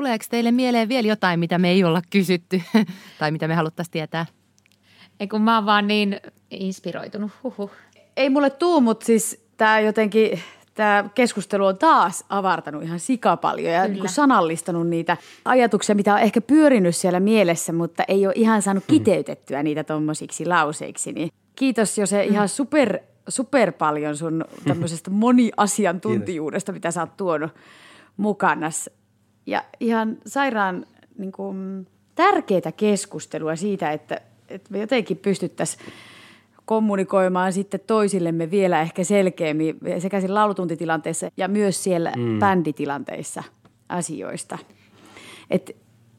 [0.01, 2.62] Tuleeko teille mieleen vielä jotain, mitä me ei olla kysytty
[3.18, 4.26] tai mitä me haluttaisiin tietää?
[5.20, 6.20] Ei kun mä oon vaan niin
[6.51, 7.30] inspiroitunut.
[7.42, 7.70] Huhhuh.
[8.16, 10.40] Ei mulle tuu, mutta siis tämä jotenkin,
[10.74, 16.20] tämä keskustelu on taas avartanut ihan sika paljon ja niin sanallistanut niitä ajatuksia, mitä on
[16.20, 21.12] ehkä pyörinyt siellä mielessä, mutta ei ole ihan saanut kiteytettyä niitä tommosiksi lauseiksi.
[21.12, 22.98] Niin kiitos jo se ihan super,
[23.28, 27.51] super paljon sun tämmöisestä moniasiantuntijuudesta, mitä sä oot tuonut
[28.16, 28.70] mukana.
[29.51, 30.86] Ja ihan sairaan
[31.18, 35.82] niin kuin, tärkeää keskustelua siitä, että, että me jotenkin pystyttäisiin
[36.64, 42.38] kommunikoimaan sitten toisillemme vielä ehkä selkeämmin sekä siinä laulutuntitilanteessa ja myös siellä mm.
[42.38, 43.42] bänditilanteissa
[43.88, 44.59] asioista.
[45.51, 45.76] Et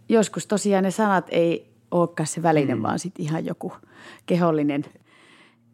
[0.09, 2.81] joskus tosiaan ne sanat ei olekaan se väline, mm.
[2.81, 3.73] vaan sitten ihan joku
[4.25, 4.85] kehollinen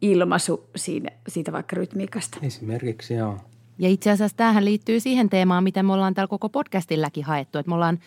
[0.02, 2.38] ilmaisu siinä, siitä vaikka rytmiikasta.
[2.42, 3.38] Esimerkiksi joo.
[3.78, 7.58] Ja itse asiassa tämähän liittyy siihen teemaan, mitä me ollaan täällä koko podcastillakin haettu.
[7.58, 7.98] Että me ollaan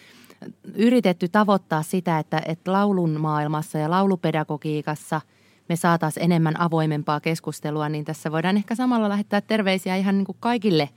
[0.75, 5.21] yritetty tavoittaa sitä, että, että laulun maailmassa ja laulupedagogiikassa
[5.69, 10.37] me saataisiin enemmän avoimempaa keskustelua, niin tässä voidaan ehkä samalla lähettää terveisiä ihan niin kuin
[10.39, 10.89] kaikille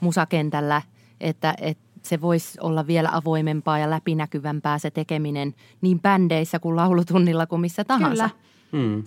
[0.00, 0.82] musakentällä,
[1.20, 7.46] että, että se voisi olla vielä avoimempaa ja läpinäkyvämpää se tekeminen niin bändeissä kuin laulutunnilla
[7.46, 8.30] kuin missä tahansa.
[8.70, 8.84] Kyllä.
[8.84, 9.04] Mm.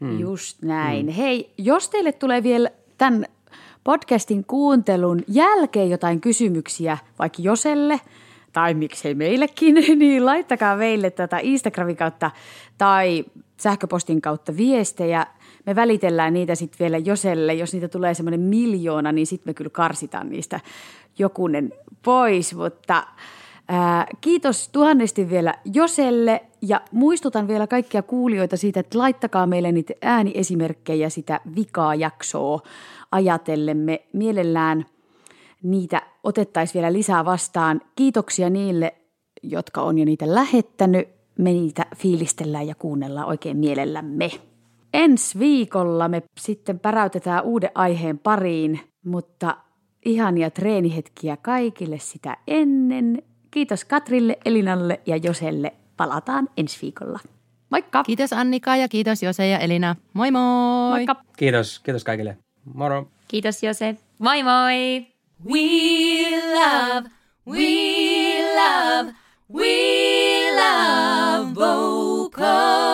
[0.00, 0.18] Mm.
[0.18, 1.06] Just näin.
[1.06, 1.12] Mm.
[1.12, 3.26] Hei, jos teille tulee vielä tämän
[3.84, 8.00] podcastin kuuntelun jälkeen jotain kysymyksiä vaikka Joselle
[8.52, 12.30] tai miksei meillekin, niin laittakaa meille tätä Instagramin kautta
[12.78, 13.24] tai
[13.56, 15.26] sähköpostin kautta viestejä.
[15.66, 17.54] Me välitellään niitä sitten vielä Joselle.
[17.54, 20.60] Jos niitä tulee semmoinen miljoona, niin sitten me kyllä karsitaan niistä
[21.18, 21.72] jokunen
[22.02, 23.06] pois, mutta
[23.72, 29.94] Ää, kiitos tuhannesti vielä Joselle ja muistutan vielä kaikkia kuulijoita siitä, että laittakaa meille niitä
[30.02, 32.60] ääniesimerkkejä sitä vikaa jaksoa
[33.12, 34.00] ajatellemme.
[34.12, 34.86] Mielellään
[35.62, 37.80] niitä otettaisiin vielä lisää vastaan.
[37.96, 38.94] Kiitoksia niille,
[39.42, 41.08] jotka on jo niitä lähettänyt.
[41.38, 44.30] Me niitä fiilistellään ja kuunnellaan oikein mielellämme.
[44.94, 49.56] Ensi viikolla me sitten päräytetään uuden aiheen pariin, mutta
[50.04, 53.22] ihania treenihetkiä kaikille sitä ennen.
[53.50, 55.72] Kiitos Katrille, Elinalle ja Joselle.
[55.96, 57.18] Palataan ensi viikolla.
[57.70, 58.04] Moikka!
[58.04, 59.96] Kiitos Annika ja kiitos Jose ja Elina.
[60.12, 60.90] Moi moi!
[60.90, 61.16] Moikka!
[61.36, 62.36] Kiitos, kiitos kaikille.
[62.74, 63.08] Moro.
[63.28, 63.96] Kiitos Jose.
[64.18, 65.06] Moi moi!
[65.44, 65.60] We
[66.54, 67.10] love,
[67.46, 67.66] we
[68.54, 69.12] love,
[69.54, 69.66] we
[70.56, 72.90] love vocals.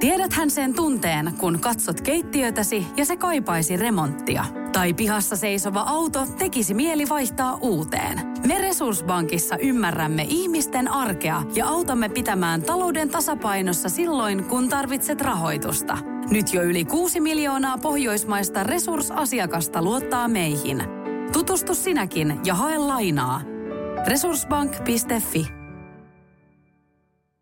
[0.00, 4.44] Tiedäthän sen tunteen, kun katsot keittiötäsi ja se kaipaisi remonttia.
[4.72, 8.20] Tai pihassa seisova auto tekisi mieli vaihtaa uuteen.
[8.46, 15.98] Me Resurssbankissa ymmärrämme ihmisten arkea ja autamme pitämään talouden tasapainossa silloin, kun tarvitset rahoitusta.
[16.30, 20.82] Nyt jo yli 6 miljoonaa pohjoismaista resursasiakasta luottaa meihin.
[21.32, 23.40] Tutustu sinäkin ja hae lainaa.
[24.06, 25.57] Resurssbank.fi